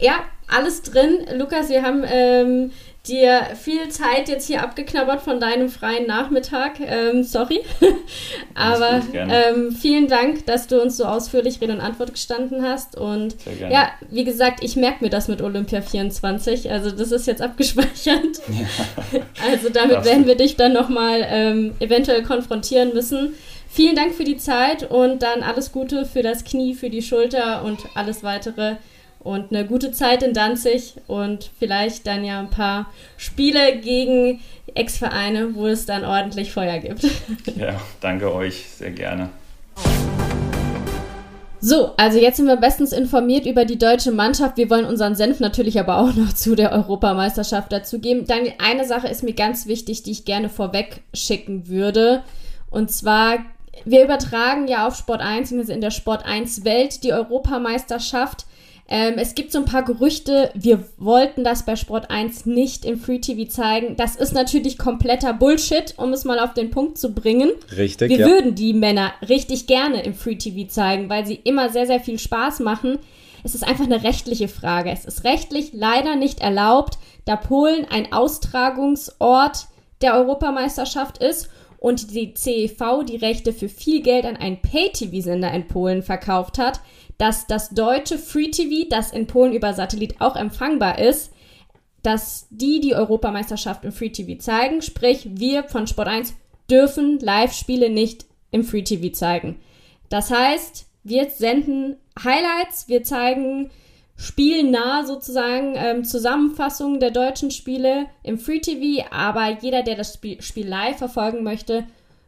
[0.00, 1.26] ja, alles drin.
[1.36, 2.72] Lukas, wir haben ähm,
[3.06, 6.80] dir viel Zeit jetzt hier abgeknabbert von deinem freien Nachmittag.
[6.80, 7.60] Ähm, sorry.
[8.54, 12.96] Aber gut, ähm, vielen Dank, dass du uns so ausführlich Rede und Antwort gestanden hast.
[12.96, 16.70] Und ja, wie gesagt, ich merke mir das mit Olympia 24.
[16.70, 18.24] Also das ist jetzt abgespeichert.
[18.54, 19.20] Ja.
[19.44, 23.34] Also damit werden wir dich dann nochmal ähm, eventuell konfrontieren müssen.
[23.68, 27.64] Vielen Dank für die Zeit und dann alles Gute für das Knie, für die Schulter
[27.64, 28.76] und alles weitere
[29.24, 34.40] und eine gute Zeit in Danzig und vielleicht dann ja ein paar Spiele gegen
[34.74, 37.04] Ex-Vereine, wo es dann ordentlich Feuer gibt.
[37.56, 39.30] Ja, danke euch, sehr gerne.
[41.60, 44.58] So, also jetzt sind wir bestens informiert über die deutsche Mannschaft.
[44.58, 48.26] Wir wollen unseren Senf natürlich aber auch noch zu der Europameisterschaft dazugeben.
[48.26, 52.22] Daniel, eine Sache ist mir ganz wichtig, die ich gerne vorweg schicken würde.
[52.68, 53.38] Und zwar,
[53.86, 58.44] wir übertragen ja auf Sport 1, in der Sport 1 Welt die Europameisterschaft.
[58.86, 62.98] Ähm, es gibt so ein paar Gerüchte, wir wollten das bei Sport 1 nicht im
[62.98, 63.96] Free TV zeigen.
[63.96, 67.50] Das ist natürlich kompletter Bullshit, um es mal auf den Punkt zu bringen.
[67.74, 68.10] Richtig.
[68.10, 68.26] Wir ja.
[68.26, 72.18] würden die Männer richtig gerne im Free TV zeigen, weil sie immer sehr, sehr viel
[72.18, 72.98] Spaß machen.
[73.42, 74.90] Es ist einfach eine rechtliche Frage.
[74.90, 79.66] Es ist rechtlich leider nicht erlaubt, da Polen ein Austragungsort
[80.02, 85.68] der Europameisterschaft ist und die CEV die Rechte für viel Geld an einen Pay-TV-Sender in
[85.68, 86.80] Polen verkauft hat,
[87.18, 91.32] dass das deutsche Free TV, das in Polen über Satellit auch empfangbar ist,
[92.02, 94.82] dass die die Europameisterschaft im Free TV zeigen.
[94.82, 96.34] Sprich, wir von Sport 1
[96.70, 99.56] dürfen Live-Spiele nicht im Free TV zeigen.
[100.08, 103.70] Das heißt, wir senden Highlights, wir zeigen
[104.16, 110.66] spielnah sozusagen ähm, Zusammenfassungen der deutschen Spiele im Free TV, aber jeder, der das Spiel,
[110.66, 111.84] live verfolgen möchte,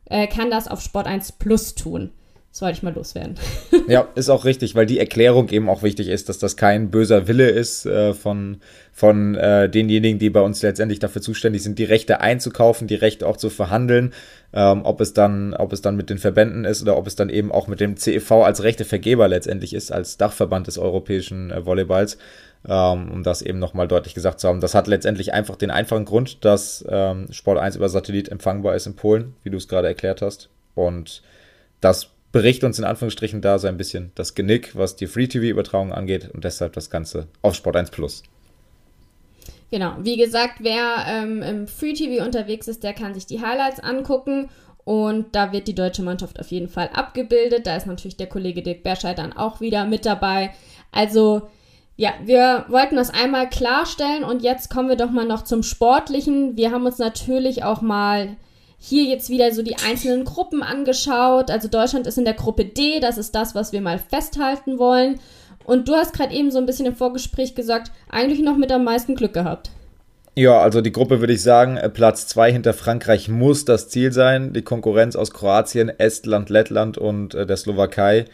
[0.07, 2.11] äh, kann das auf Sport 1 Plus tun.
[2.57, 3.35] Das wollte ich mal loswerden.
[3.87, 7.29] Ja, ist auch richtig, weil die Erklärung eben auch wichtig ist, dass das kein böser
[7.29, 11.85] Wille ist äh, von, von äh, denjenigen, die bei uns letztendlich dafür zuständig sind, die
[11.85, 14.15] Rechte einzukaufen, die Rechte auch zu verhandeln,
[14.55, 17.29] ähm, ob es dann, ob es dann mit den Verbänden ist oder ob es dann
[17.29, 22.17] eben auch mit dem CEV als Rechtevergeber letztendlich ist, als Dachverband des europäischen äh, Volleyballs
[22.67, 24.63] ähm, um das eben nochmal deutlich gesagt zu haben.
[24.63, 28.87] Das hat letztendlich einfach den einfachen Grund, dass ähm, Sport 1 über Satellit empfangbar ist
[28.87, 30.49] in Polen, wie du es gerade erklärt hast.
[30.75, 31.23] Und
[31.81, 36.31] das bricht uns in Anführungsstrichen da so ein bisschen das Genick, was die Free-TV-Übertragung angeht
[36.33, 38.23] und deshalb das Ganze auf Sport 1 Plus.
[39.71, 43.81] Genau, wie gesagt, wer ähm, im Free TV unterwegs ist, der kann sich die Highlights
[43.81, 44.49] angucken
[44.85, 47.67] und da wird die deutsche Mannschaft auf jeden Fall abgebildet.
[47.67, 50.55] Da ist natürlich der Kollege Dirk Berscheid dann auch wieder mit dabei.
[50.93, 51.49] Also
[51.97, 56.57] ja, wir wollten das einmal klarstellen und jetzt kommen wir doch mal noch zum Sportlichen.
[56.57, 58.37] Wir haben uns natürlich auch mal
[58.79, 61.51] hier jetzt wieder so die einzelnen Gruppen angeschaut.
[61.51, 65.19] Also Deutschland ist in der Gruppe D, das ist das, was wir mal festhalten wollen.
[65.65, 68.85] Und du hast gerade eben so ein bisschen im Vorgespräch gesagt, eigentlich noch mit am
[68.85, 69.71] meisten Glück gehabt.
[70.39, 74.13] Ja, also die Gruppe würde ich sagen, äh, Platz 2 hinter Frankreich muss das Ziel
[74.13, 74.53] sein.
[74.53, 78.27] Die Konkurrenz aus Kroatien, Estland, Lettland und äh, der Slowakei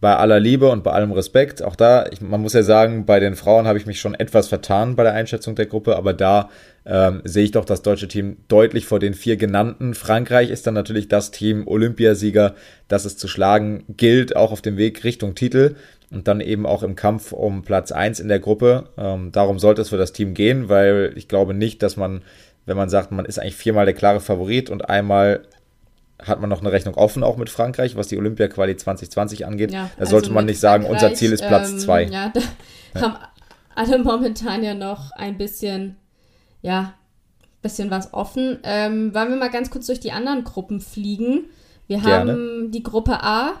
[0.00, 3.20] bei aller Liebe und bei allem Respekt, auch da, ich, man muss ja sagen, bei
[3.20, 6.50] den Frauen habe ich mich schon etwas vertan bei der Einschätzung der Gruppe, aber da
[6.84, 9.94] ähm, sehe ich doch das deutsche Team deutlich vor den vier genannten.
[9.94, 12.54] Frankreich ist dann natürlich das Team Olympiasieger,
[12.88, 15.76] das es zu schlagen gilt, auch auf dem Weg Richtung Titel
[16.10, 18.90] und dann eben auch im Kampf um Platz 1 in der Gruppe.
[18.98, 22.22] Ähm, darum sollte es für das Team gehen, weil ich glaube nicht, dass man,
[22.66, 25.42] wenn man sagt, man ist eigentlich viermal der klare Favorit und einmal
[26.26, 29.72] hat man noch eine Rechnung offen, auch mit Frankreich, was die Olympia-Quali 2020 angeht.
[29.72, 32.02] Ja, da also sollte man nicht sagen, unser Ziel ist Platz 2.
[32.04, 32.40] Ähm, ja, da
[32.94, 33.00] ja.
[33.00, 33.16] haben
[33.74, 35.96] alle momentan ja noch ein bisschen,
[36.62, 36.94] ja,
[37.62, 38.58] bisschen was offen.
[38.62, 41.46] Ähm, wollen wir mal ganz kurz durch die anderen Gruppen fliegen?
[41.86, 42.32] Wir Gerne.
[42.32, 43.54] haben die Gruppe A,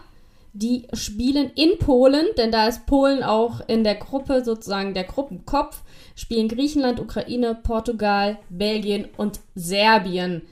[0.52, 5.82] die spielen in Polen, denn da ist Polen auch in der Gruppe sozusagen der Gruppenkopf,
[6.14, 10.42] spielen Griechenland, Ukraine, Portugal, Belgien und Serbien.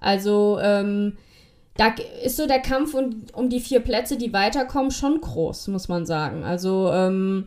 [0.00, 1.18] Also ähm,
[1.80, 5.88] da ist so der Kampf um, um die vier Plätze, die weiterkommen, schon groß, muss
[5.88, 6.44] man sagen.
[6.44, 7.46] Also ähm,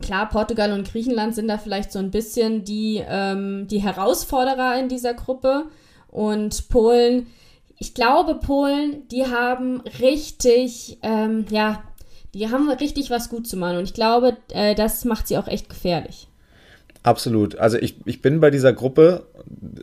[0.00, 4.88] klar, Portugal und Griechenland sind da vielleicht so ein bisschen die, ähm, die Herausforderer in
[4.88, 5.64] dieser Gruppe.
[6.06, 7.26] Und Polen,
[7.76, 11.82] ich glaube, Polen, die haben richtig, ähm, ja,
[12.34, 13.78] die haben richtig was gut zu machen.
[13.78, 16.28] Und ich glaube, äh, das macht sie auch echt gefährlich.
[17.02, 17.58] Absolut.
[17.58, 19.26] Also ich, ich bin bei dieser Gruppe,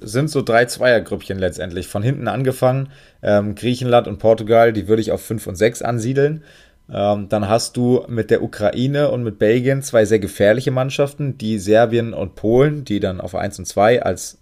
[0.02, 1.88] sind so drei Zweiergrüppchen letztendlich.
[1.88, 2.90] Von hinten angefangen,
[3.22, 6.44] ähm, Griechenland und Portugal, die würde ich auf 5 und 6 ansiedeln.
[6.90, 11.60] Ähm, dann hast du mit der Ukraine und mit Belgien zwei sehr gefährliche Mannschaften, die
[11.60, 14.38] Serbien und Polen, die dann auf 1 und 2 als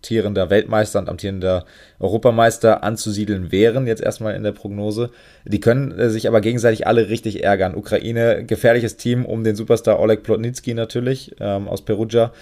[0.00, 1.64] amtierender Weltmeister und amtierender
[1.98, 5.10] Europameister anzusiedeln wären, jetzt erstmal in der Prognose.
[5.44, 7.74] Die können äh, sich aber gegenseitig alle richtig ärgern.
[7.74, 12.32] Ukraine, gefährliches Team um den Superstar Oleg Plotnitsky natürlich ähm, aus Perugia.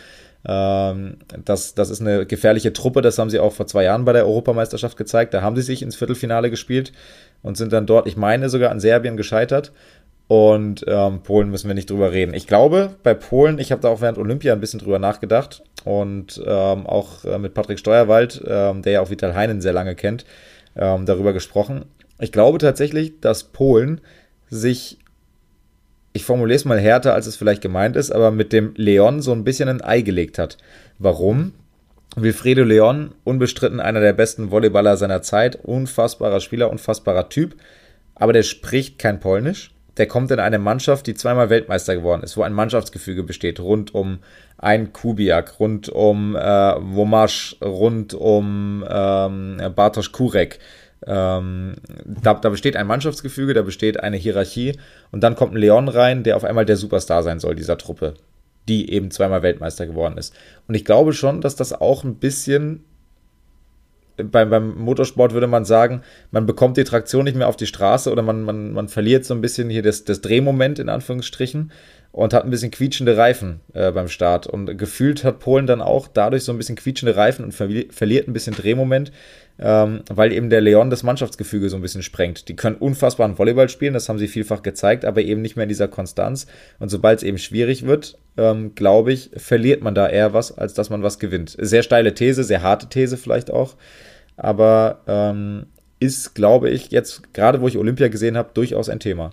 [0.46, 4.12] Ähm, das, das ist eine gefährliche Truppe, das haben sie auch vor zwei Jahren bei
[4.12, 5.34] der Europameisterschaft gezeigt.
[5.34, 6.92] Da haben sie sich ins Viertelfinale gespielt
[7.42, 9.72] und sind dann dort, ich meine, sogar an Serbien gescheitert.
[10.28, 12.34] Und ähm, Polen müssen wir nicht drüber reden.
[12.34, 16.38] Ich glaube, bei Polen, ich habe da auch während Olympia ein bisschen drüber nachgedacht und
[16.44, 20.26] ähm, auch äh, mit Patrick Steuerwald, ähm, der ja auch Vital Heinen sehr lange kennt,
[20.76, 21.86] ähm, darüber gesprochen.
[22.20, 24.02] Ich glaube tatsächlich, dass Polen
[24.50, 24.98] sich,
[26.12, 29.32] ich formuliere es mal härter, als es vielleicht gemeint ist, aber mit dem Leon so
[29.32, 30.58] ein bisschen ein Ei gelegt hat.
[30.98, 31.52] Warum?
[32.16, 37.54] Wilfredo Leon, unbestritten einer der besten Volleyballer seiner Zeit, unfassbarer Spieler, unfassbarer Typ,
[38.14, 42.36] aber der spricht kein Polnisch der kommt in eine Mannschaft, die zweimal Weltmeister geworden ist,
[42.36, 44.20] wo ein Mannschaftsgefüge besteht, rund um
[44.56, 50.60] ein Kubiak, rund um äh, Womasch, rund um ähm, Bartosz Kurek.
[51.06, 54.76] Ähm, da, da, besteht ein Mannschaftsgefüge, da besteht eine Hierarchie
[55.10, 58.14] und dann kommt ein Leon rein, der auf einmal der Superstar sein soll dieser Truppe,
[58.68, 60.34] die eben zweimal Weltmeister geworden ist.
[60.66, 62.84] Und ich glaube schon, dass das auch ein bisschen
[64.24, 68.10] beim, beim Motorsport würde man sagen, man bekommt die Traktion nicht mehr auf die Straße
[68.10, 71.70] oder man, man, man verliert so ein bisschen hier das, das Drehmoment in Anführungsstrichen
[72.10, 74.46] und hat ein bisschen quietschende Reifen äh, beim Start.
[74.46, 78.28] Und gefühlt hat Polen dann auch dadurch so ein bisschen quietschende Reifen und verli verliert
[78.28, 79.12] ein bisschen Drehmoment,
[79.58, 82.48] ähm, weil eben der Leon das Mannschaftsgefüge so ein bisschen sprengt.
[82.48, 85.68] Die können unfassbaren Volleyball spielen, das haben sie vielfach gezeigt, aber eben nicht mehr in
[85.68, 86.46] dieser Konstanz.
[86.78, 90.74] Und sobald es eben schwierig wird, ähm, glaube ich, verliert man da eher was, als
[90.74, 91.56] dass man was gewinnt.
[91.58, 93.74] Sehr steile These, sehr harte These vielleicht auch
[94.38, 95.66] aber ähm,
[95.98, 99.32] ist, glaube ich, jetzt, gerade wo ich Olympia gesehen habe, durchaus ein Thema.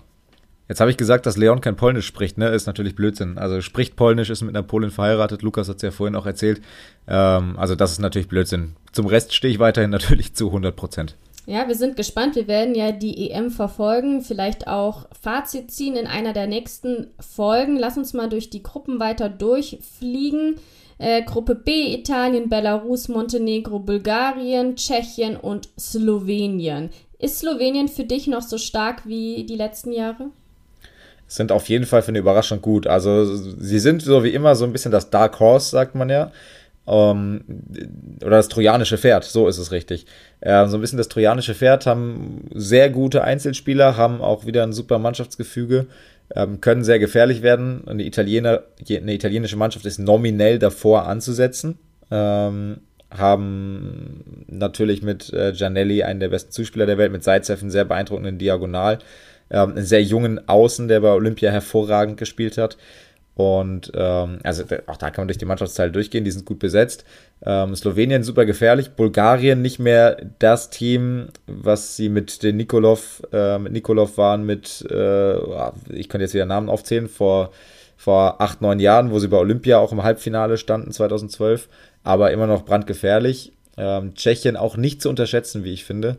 [0.68, 2.48] Jetzt habe ich gesagt, dass Leon kein Polnisch spricht, ne?
[2.48, 3.38] Ist natürlich Blödsinn.
[3.38, 5.42] Also spricht Polnisch, ist mit einer Polin verheiratet.
[5.42, 6.60] Lukas hat es ja vorhin auch erzählt.
[7.06, 8.74] Ähm, also das ist natürlich Blödsinn.
[8.92, 11.16] Zum Rest stehe ich weiterhin natürlich zu 100 Prozent.
[11.46, 12.34] Ja, wir sind gespannt.
[12.34, 17.76] Wir werden ja die EM verfolgen, vielleicht auch Fazit ziehen in einer der nächsten Folgen.
[17.76, 20.56] Lass uns mal durch die Gruppen weiter durchfliegen.
[20.98, 26.90] Äh, Gruppe B, Italien, Belarus, Montenegro, Bulgarien, Tschechien und Slowenien.
[27.20, 30.30] Ist Slowenien für dich noch so stark wie die letzten Jahre?
[31.28, 32.86] Sind auf jeden Fall für eine Überraschung gut.
[32.86, 36.30] Also sie sind so wie immer so ein bisschen das Dark Horse, sagt man ja.
[36.86, 37.42] Ähm,
[38.20, 40.06] oder das trojanische Pferd, so ist es richtig.
[40.40, 44.72] Äh, so ein bisschen das trojanische Pferd, haben sehr gute Einzelspieler, haben auch wieder ein
[44.72, 45.86] super Mannschaftsgefüge,
[46.34, 47.82] ähm, können sehr gefährlich werden.
[47.86, 51.78] Eine, Italiener, eine italienische Mannschaft ist nominell davor anzusetzen.
[52.10, 52.78] Ähm,
[53.10, 57.84] haben natürlich mit äh, Gianelli einen der besten Zuspieler der Welt, mit Zaitsev einen sehr
[57.84, 58.98] beeindruckenden Diagonal,
[59.50, 62.76] ähm, einen sehr jungen Außen, der bei Olympia hervorragend gespielt hat.
[63.36, 67.04] Und ähm, also auch da kann man durch die Mannschaftsteile durchgehen, die sind gut besetzt.
[67.44, 73.58] Ähm, Slowenien super gefährlich, Bulgarien nicht mehr das Team, was sie mit den Nikolov, äh,
[73.58, 75.34] mit Nikolov waren, mit, äh,
[75.90, 77.50] ich könnte jetzt wieder Namen aufzählen, vor,
[77.98, 81.68] vor acht, neun Jahren, wo sie bei Olympia auch im Halbfinale standen, 2012,
[82.04, 83.52] aber immer noch brandgefährlich.
[83.76, 86.16] Ähm, Tschechien auch nicht zu unterschätzen, wie ich finde.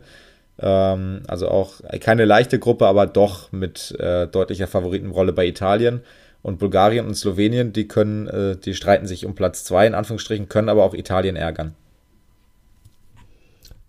[0.60, 6.02] Ähm, also auch keine leichte Gruppe, aber doch mit äh, deutlicher Favoritenrolle bei Italien.
[6.42, 10.48] Und Bulgarien und Slowenien, die können, äh, die streiten sich um Platz 2 in Anführungsstrichen,
[10.48, 11.74] können aber auch Italien ärgern.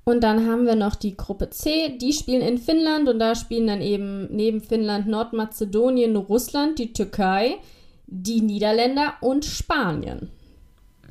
[0.03, 3.67] Und dann haben wir noch die Gruppe C, die spielen in Finnland und da spielen
[3.67, 7.57] dann eben neben Finnland Nordmazedonien, Russland, die Türkei,
[8.07, 10.29] die Niederländer und Spanien.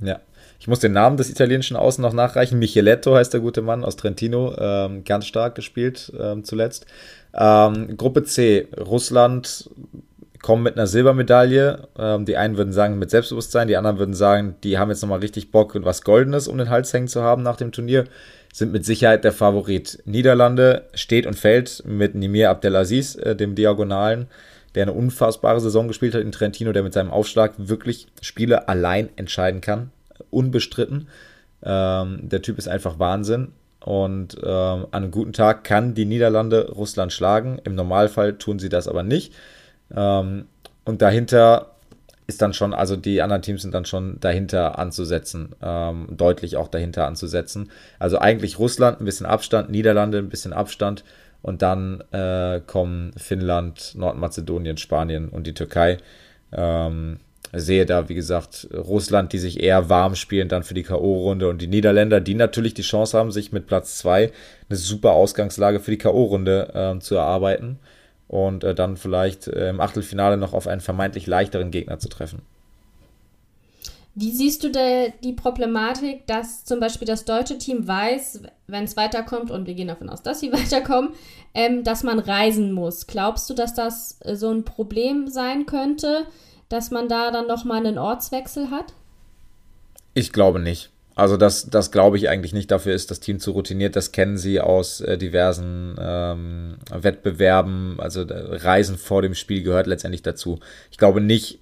[0.02, 0.20] Ja.
[0.60, 2.58] Ich muss den Namen des italienischen Außen noch nachreichen.
[2.58, 4.54] Micheletto heißt der gute Mann aus Trentino.
[4.58, 6.86] Ähm, ganz stark gespielt ähm, zuletzt.
[7.32, 9.70] Ähm, Gruppe C, Russland,
[10.42, 11.88] kommen mit einer Silbermedaille.
[11.98, 15.20] Ähm, die einen würden sagen mit Selbstbewusstsein, die anderen würden sagen, die haben jetzt nochmal
[15.20, 18.04] richtig Bock, was Goldenes um den Hals hängen zu haben nach dem Turnier.
[18.52, 20.02] Sind mit Sicherheit der Favorit.
[20.06, 24.26] Niederlande steht und fällt mit Nimir Abdelaziz, äh, dem Diagonalen,
[24.74, 29.10] der eine unfassbare Saison gespielt hat in Trentino, der mit seinem Aufschlag wirklich Spiele allein
[29.16, 29.90] entscheiden kann.
[30.30, 31.08] Unbestritten.
[31.62, 33.52] Ähm, der Typ ist einfach Wahnsinn.
[33.84, 37.60] Und ähm, an einem guten Tag kann die Niederlande Russland schlagen.
[37.64, 39.32] Im Normalfall tun sie das aber nicht.
[39.94, 40.46] Ähm,
[40.84, 41.74] und dahinter
[42.26, 46.68] ist dann schon, also die anderen Teams sind dann schon dahinter anzusetzen, ähm, deutlich auch
[46.68, 47.70] dahinter anzusetzen.
[47.98, 51.04] Also eigentlich Russland ein bisschen Abstand, Niederlande ein bisschen Abstand
[51.40, 55.96] und dann äh, kommen Finnland, Nordmazedonien, Spanien und die Türkei.
[56.52, 57.20] Ähm,
[57.52, 61.62] sehe da, wie gesagt, Russland, die sich eher warm spielen dann für die K.O.-Runde und
[61.62, 64.30] die Niederländer, die natürlich die Chance haben, sich mit Platz 2
[64.68, 67.78] eine super Ausgangslage für die K.O.-Runde äh, zu erarbeiten
[68.28, 72.42] und äh, dann vielleicht äh, im Achtelfinale noch auf einen vermeintlich leichteren Gegner zu treffen.
[74.20, 78.96] Wie siehst du da die Problematik, dass zum Beispiel das deutsche Team weiß, wenn es
[78.96, 81.10] weiterkommt, und wir gehen davon aus, dass sie weiterkommen,
[81.54, 83.06] ähm, dass man reisen muss?
[83.06, 86.26] Glaubst du, dass das äh, so ein Problem sein könnte,
[86.68, 88.92] dass man da dann nochmal einen Ortswechsel hat?
[90.14, 90.90] Ich glaube nicht.
[91.14, 92.70] Also das, das glaube ich eigentlich nicht.
[92.70, 93.96] Dafür ist das Team zu routiniert.
[93.96, 97.98] Das kennen sie aus äh, diversen ähm, Wettbewerben.
[97.98, 100.60] Also Reisen vor dem Spiel gehört letztendlich dazu.
[100.92, 101.58] Ich glaube nicht,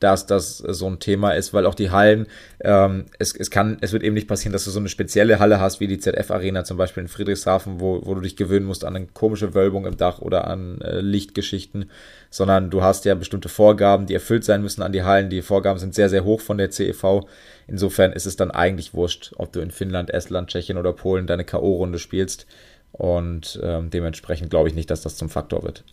[0.00, 2.26] dass das so ein Thema ist, weil auch die Hallen,
[2.60, 5.60] ähm, es, es kann, es wird eben nicht passieren, dass du so eine spezielle Halle
[5.60, 8.96] hast, wie die ZF-Arena zum Beispiel in Friedrichshafen, wo, wo du dich gewöhnen musst an
[8.96, 11.90] eine komische Wölbung im Dach oder an äh, Lichtgeschichten,
[12.30, 15.30] sondern du hast ja bestimmte Vorgaben, die erfüllt sein müssen an die Hallen.
[15.30, 17.26] Die Vorgaben sind sehr, sehr hoch von der CEV.
[17.66, 21.44] Insofern ist es dann eigentlich wurscht, ob du in Finnland, Estland, Tschechien oder Polen deine
[21.44, 22.46] K.O.-Runde spielst.
[22.92, 25.84] Und ähm, dementsprechend glaube ich nicht, dass das zum Faktor wird.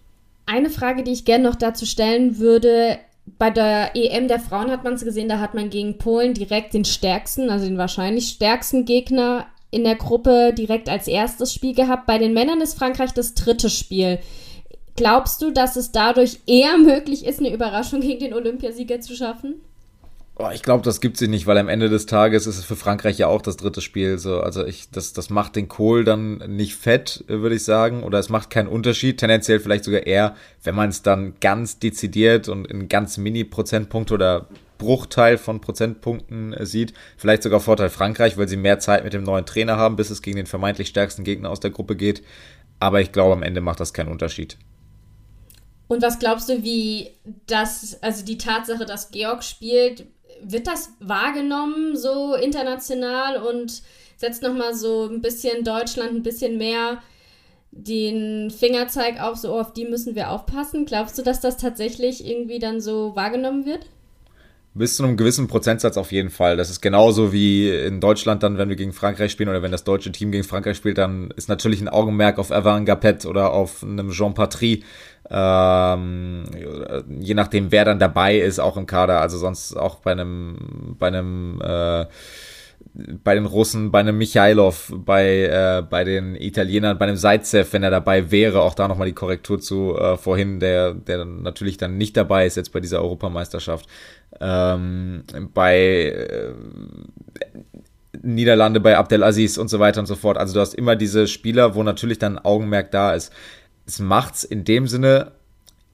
[0.45, 2.97] Eine Frage, die ich gerne noch dazu stellen würde,
[3.38, 6.74] bei der EM der Frauen hat man es gesehen, da hat man gegen Polen direkt
[6.74, 12.08] den stärksten, also den wahrscheinlich stärksten Gegner in der Gruppe direkt als erstes Spiel gehabt.
[12.08, 14.20] Bei den Männern ist Frankreich das dritte Spiel.
[14.96, 19.62] Glaubst du, dass es dadurch eher möglich ist, eine Überraschung gegen den Olympiasieger zu schaffen?
[20.40, 22.76] Oh, ich glaube, das gibt sie nicht, weil am Ende des Tages ist es für
[22.76, 24.20] Frankreich ja auch das dritte Spiel.
[24.20, 28.20] So, also ich, das, das macht den Kohl dann nicht fett, würde ich sagen, oder
[28.20, 29.20] es macht keinen Unterschied.
[29.20, 34.48] Tendenziell vielleicht sogar eher, wenn man es dann ganz dezidiert und in ganz Mini-Prozentpunkt oder
[34.78, 36.94] Bruchteil von Prozentpunkten äh, sieht.
[37.18, 40.22] Vielleicht sogar Vorteil Frankreich, weil sie mehr Zeit mit dem neuen Trainer haben, bis es
[40.22, 42.22] gegen den vermeintlich stärksten Gegner aus der Gruppe geht.
[42.80, 44.60] Aber ich glaube, am Ende macht das keinen Unterschied.
[45.88, 47.12] Und was glaubst du, wie
[47.48, 50.06] das, also die Tatsache, dass Georg spielt,
[50.42, 53.82] wird das wahrgenommen so international und
[54.18, 57.02] setzt nochmal so ein bisschen Deutschland ein bisschen mehr
[57.72, 60.86] den Fingerzeig auf, so auf die müssen wir aufpassen?
[60.86, 63.86] Glaubst du, dass das tatsächlich irgendwie dann so wahrgenommen wird?
[64.78, 66.56] Bis zu einem gewissen Prozentsatz auf jeden Fall.
[66.58, 69.84] Das ist genauso wie in Deutschland dann, wenn wir gegen Frankreich spielen oder wenn das
[69.84, 73.84] deutsche Team gegen Frankreich spielt, dann ist natürlich ein Augenmerk auf Evan Gapet oder auf
[73.84, 74.84] einem Jean Patry.
[75.30, 76.46] Ähm,
[77.20, 79.20] je nachdem, wer dann dabei ist, auch im Kader.
[79.22, 82.06] Also sonst auch bei einem, bei einem äh,
[83.24, 87.84] bei den Russen, bei einem Michailov, bei, äh, bei den Italienern, bei einem Zaitsev, wenn
[87.84, 91.98] er dabei wäre, auch da nochmal die Korrektur zu äh, vorhin, der, der natürlich dann
[91.98, 93.88] nicht dabei ist jetzt bei dieser Europameisterschaft.
[94.39, 95.24] Ähm,
[95.54, 96.54] bei äh,
[98.24, 100.38] Niederlande, bei Abdelaziz und so weiter und so fort.
[100.38, 103.32] Also du hast immer diese Spieler, wo natürlich dann Augenmerk da ist.
[103.86, 105.34] Es macht's in dem Sinne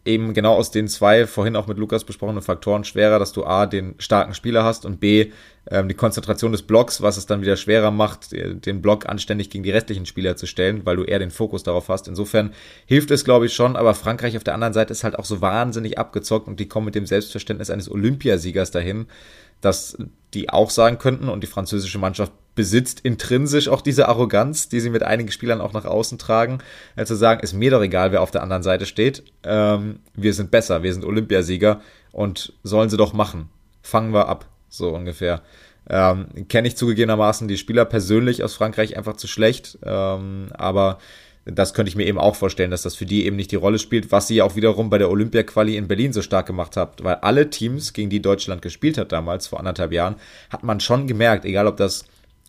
[0.06, 3.66] eben genau aus den zwei vorhin auch mit Lukas besprochenen Faktoren schwerer, dass du A,
[3.66, 5.32] den starken Spieler hast und B,
[5.70, 9.64] ähm, die Konzentration des Blocks, was es dann wieder schwerer macht, den Block anständig gegen
[9.64, 12.08] die restlichen Spieler zu stellen, weil du eher den Fokus darauf hast.
[12.10, 12.54] Insofern
[12.86, 15.39] hilft es, glaube ich, schon, aber Frankreich auf der anderen Seite ist halt auch so
[15.39, 19.08] wahnsinnig abgezockt und die kommen mit dem Selbstverständnis eines Olympiasiegers dahin,
[19.62, 19.97] dass
[20.34, 24.90] die auch sagen könnten und die französische Mannschaft besitzt intrinsisch auch diese Arroganz, die sie
[24.90, 26.60] mit einigen Spielern auch nach außen tragen,
[26.96, 29.24] äh, zu sagen, ist mir doch egal, wer auf der anderen Seite steht.
[29.44, 31.82] Ähm, wir sind besser, wir sind Olympiasieger
[32.12, 33.50] und sollen sie doch machen.
[33.82, 35.42] Fangen wir ab, so ungefähr.
[35.90, 41.00] Ähm, Kenne ich zugegebenermaßen die Spieler persönlich aus Frankreich einfach zu schlecht, ähm, aber
[41.46, 43.78] das könnte ich mir eben auch vorstellen, dass das für die eben nicht die Rolle
[43.78, 47.16] spielt, was sie auch wiederum bei der Olympia-Quali in Berlin so stark gemacht hat, weil
[47.16, 50.16] alle Teams, gegen die Deutschland gespielt hat damals, vor anderthalb Jahren,
[50.50, 52.06] hat man schon gemerkt, egal ob das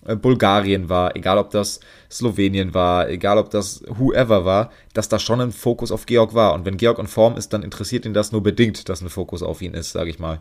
[0.07, 5.18] äh, Bulgarien war, egal ob das Slowenien war, egal ob das whoever war, dass da
[5.18, 6.55] schon ein Fokus auf Georg war.
[6.55, 9.42] Und wenn Georg in Form ist, dann interessiert ihn das nur bedingt, dass ein Fokus
[9.42, 10.40] auf ihn ist, sage ich mal.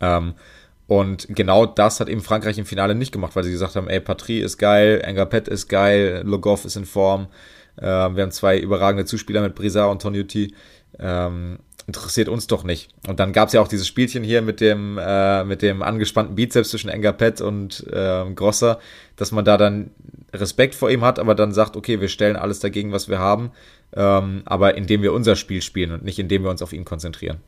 [0.00, 0.34] Ähm,
[0.86, 4.00] und genau das hat eben Frankreich im Finale nicht gemacht, weil sie gesagt haben, ey,
[4.00, 7.28] Patrie ist geil, Engapet ist geil, Logov ist in Form.
[7.76, 10.54] Äh, wir haben zwei überragende Zuspieler mit Brisa und Tonyuti.
[10.98, 12.90] Ähm, interessiert uns doch nicht.
[13.08, 16.34] Und dann gab es ja auch dieses Spielchen hier mit dem, äh, mit dem angespannten
[16.34, 18.78] Bizeps zwischen Engapet und äh, Grosser,
[19.16, 19.90] dass man da dann
[20.32, 23.50] Respekt vor ihm hat, aber dann sagt, okay, wir stellen alles dagegen, was wir haben,
[23.94, 27.38] ähm, aber indem wir unser Spiel spielen und nicht indem wir uns auf ihn konzentrieren.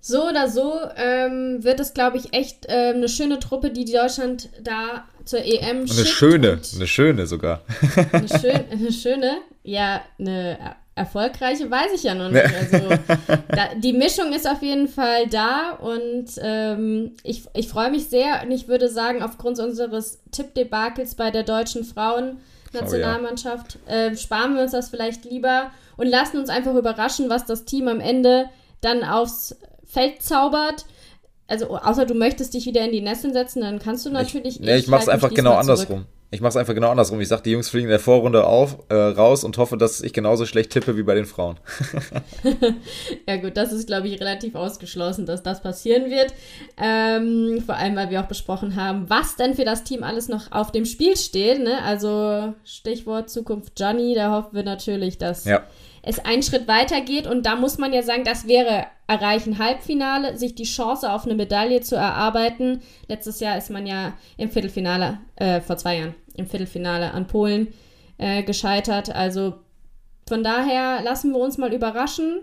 [0.00, 4.48] So oder so ähm, wird es, glaube ich, echt äh, eine schöne Truppe, die Deutschland
[4.62, 5.98] da zur EM schickt.
[5.98, 7.60] Eine schöne, eine schöne sogar.
[8.12, 10.58] Eine, schön, eine schöne, ja, eine
[10.94, 12.44] erfolgreiche weiß ich ja noch nicht.
[12.44, 12.88] Also
[13.48, 18.42] da, die Mischung ist auf jeden Fall da und ähm, ich, ich freue mich sehr
[18.42, 24.06] und ich würde sagen, aufgrund unseres Tippdebakels bei der deutschen Frauen-Nationalmannschaft oh, ja.
[24.06, 27.88] äh, sparen wir uns das vielleicht lieber und lassen uns einfach überraschen, was das Team
[27.88, 28.48] am Ende
[28.80, 29.56] dann aufs
[29.90, 30.86] Feld zaubert.
[31.46, 34.60] Also, außer du möchtest dich wieder in die Nesseln setzen, dann kannst du natürlich.
[34.60, 36.06] Ich, nee, ich, ich mach's einfach genau andersrum.
[36.32, 37.20] Ich mache es einfach genau andersrum.
[37.20, 40.12] Ich sage, die Jungs fliegen in der Vorrunde auf, äh, raus und hoffe, dass ich
[40.12, 41.58] genauso schlecht tippe wie bei den Frauen.
[43.28, 46.32] ja gut, das ist, glaube ich, relativ ausgeschlossen, dass das passieren wird.
[46.80, 50.52] Ähm, vor allem, weil wir auch besprochen haben, was denn für das Team alles noch
[50.52, 51.64] auf dem Spiel steht.
[51.64, 51.82] Ne?
[51.82, 55.64] Also Stichwort Zukunft Johnny, da hoffen wir natürlich, dass ja
[56.02, 57.26] es einen Schritt weiter geht.
[57.26, 61.34] Und da muss man ja sagen, das wäre erreichen Halbfinale, sich die Chance auf eine
[61.34, 62.80] Medaille zu erarbeiten.
[63.08, 67.68] Letztes Jahr ist man ja im Viertelfinale, äh, vor zwei Jahren, im Viertelfinale an Polen
[68.18, 69.14] äh, gescheitert.
[69.14, 69.54] Also
[70.28, 72.40] von daher lassen wir uns mal überraschen,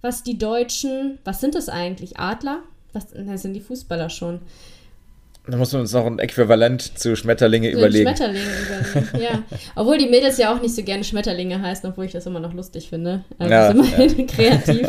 [0.00, 2.18] was die Deutschen, was sind das eigentlich?
[2.18, 2.62] Adler?
[2.94, 3.10] Was
[3.42, 4.40] sind die Fußballer schon?
[5.48, 8.06] Da muss man uns noch ein Äquivalent zu Schmetterlinge zu überlegen.
[8.06, 9.42] Schmetterlinge überlegen, ja.
[9.76, 12.52] Obwohl die Mädels ja auch nicht so gerne Schmetterlinge heißen, obwohl ich das immer noch
[12.52, 13.24] lustig finde.
[13.38, 14.26] Also ja, immerhin ja.
[14.26, 14.88] kreativ.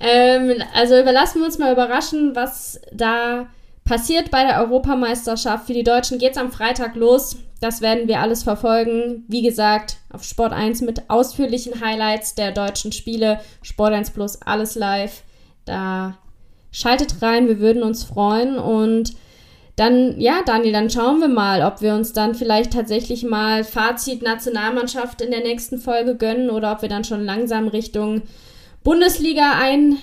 [0.00, 3.46] ähm, also überlassen wir uns mal überraschen, was da
[3.84, 5.68] passiert bei der Europameisterschaft.
[5.68, 7.36] Für die Deutschen geht es am Freitag los.
[7.60, 9.24] Das werden wir alles verfolgen.
[9.28, 13.38] Wie gesagt, auf Sport 1 mit ausführlichen Highlights der deutschen Spiele.
[13.62, 15.22] Sport 1 Plus, alles live.
[15.64, 16.18] Da
[16.72, 19.14] schaltet rein, wir würden uns freuen und
[19.78, 24.22] dann, ja, Daniel, dann schauen wir mal, ob wir uns dann vielleicht tatsächlich mal Fazit
[24.22, 28.22] Nationalmannschaft in der nächsten Folge gönnen oder ob wir dann schon langsam Richtung
[28.82, 29.98] Bundesliga ein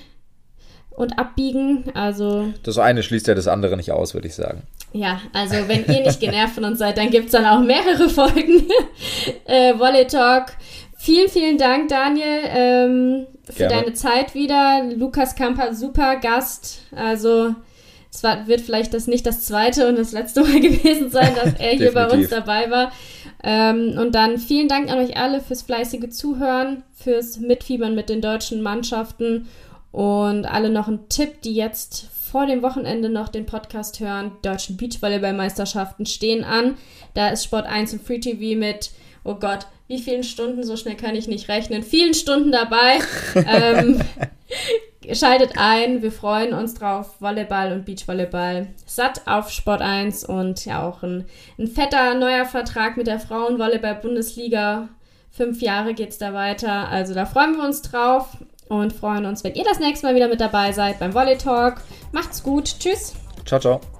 [0.91, 1.85] und abbiegen.
[1.93, 2.53] Also.
[2.63, 4.63] Das eine schließt ja das andere nicht aus, würde ich sagen.
[4.93, 8.07] Ja, also wenn ihr nicht genervt von uns seid, dann gibt es dann auch mehrere
[8.07, 8.63] Folgen.
[9.45, 10.53] äh, Volley Talk.
[10.97, 13.81] Vielen, vielen Dank, Daniel, ähm, für Gerne.
[13.81, 14.83] deine Zeit wieder.
[14.95, 16.79] Lukas Kamper, super Gast.
[16.95, 17.53] Also
[18.15, 21.53] es war, wird vielleicht das nicht das zweite und das letzte Mal gewesen sein, dass
[21.59, 22.91] er hier bei uns dabei war.
[23.43, 28.21] Ähm, und dann vielen Dank an euch alle fürs fleißige Zuhören, fürs Mitfiebern mit den
[28.21, 29.47] deutschen Mannschaften
[29.91, 34.31] und alle noch ein Tipp, die jetzt vor dem Wochenende noch den Podcast hören.
[34.37, 36.77] Die deutschen Beachvolleyballmeisterschaften stehen an.
[37.13, 38.91] Da ist Sport 1 und Free TV mit,
[39.23, 42.99] oh Gott, wie vielen Stunden, so schnell kann ich nicht rechnen, vielen Stunden dabei.
[43.35, 44.01] ähm,
[45.13, 47.19] Schaltet ein, wir freuen uns drauf.
[47.19, 51.25] Volleyball und Beachvolleyball satt auf Sport 1 und ja auch ein,
[51.59, 54.89] ein fetter neuer Vertrag mit der Frauenvolleyball-Bundesliga.
[55.31, 56.87] Fünf Jahre geht es da weiter.
[56.87, 58.37] Also da freuen wir uns drauf
[58.69, 61.81] und freuen uns, wenn ihr das nächste Mal wieder mit dabei seid beim Volley Talk.
[62.11, 62.79] Macht's gut.
[62.79, 63.13] Tschüss.
[63.45, 63.94] Ciao, ciao.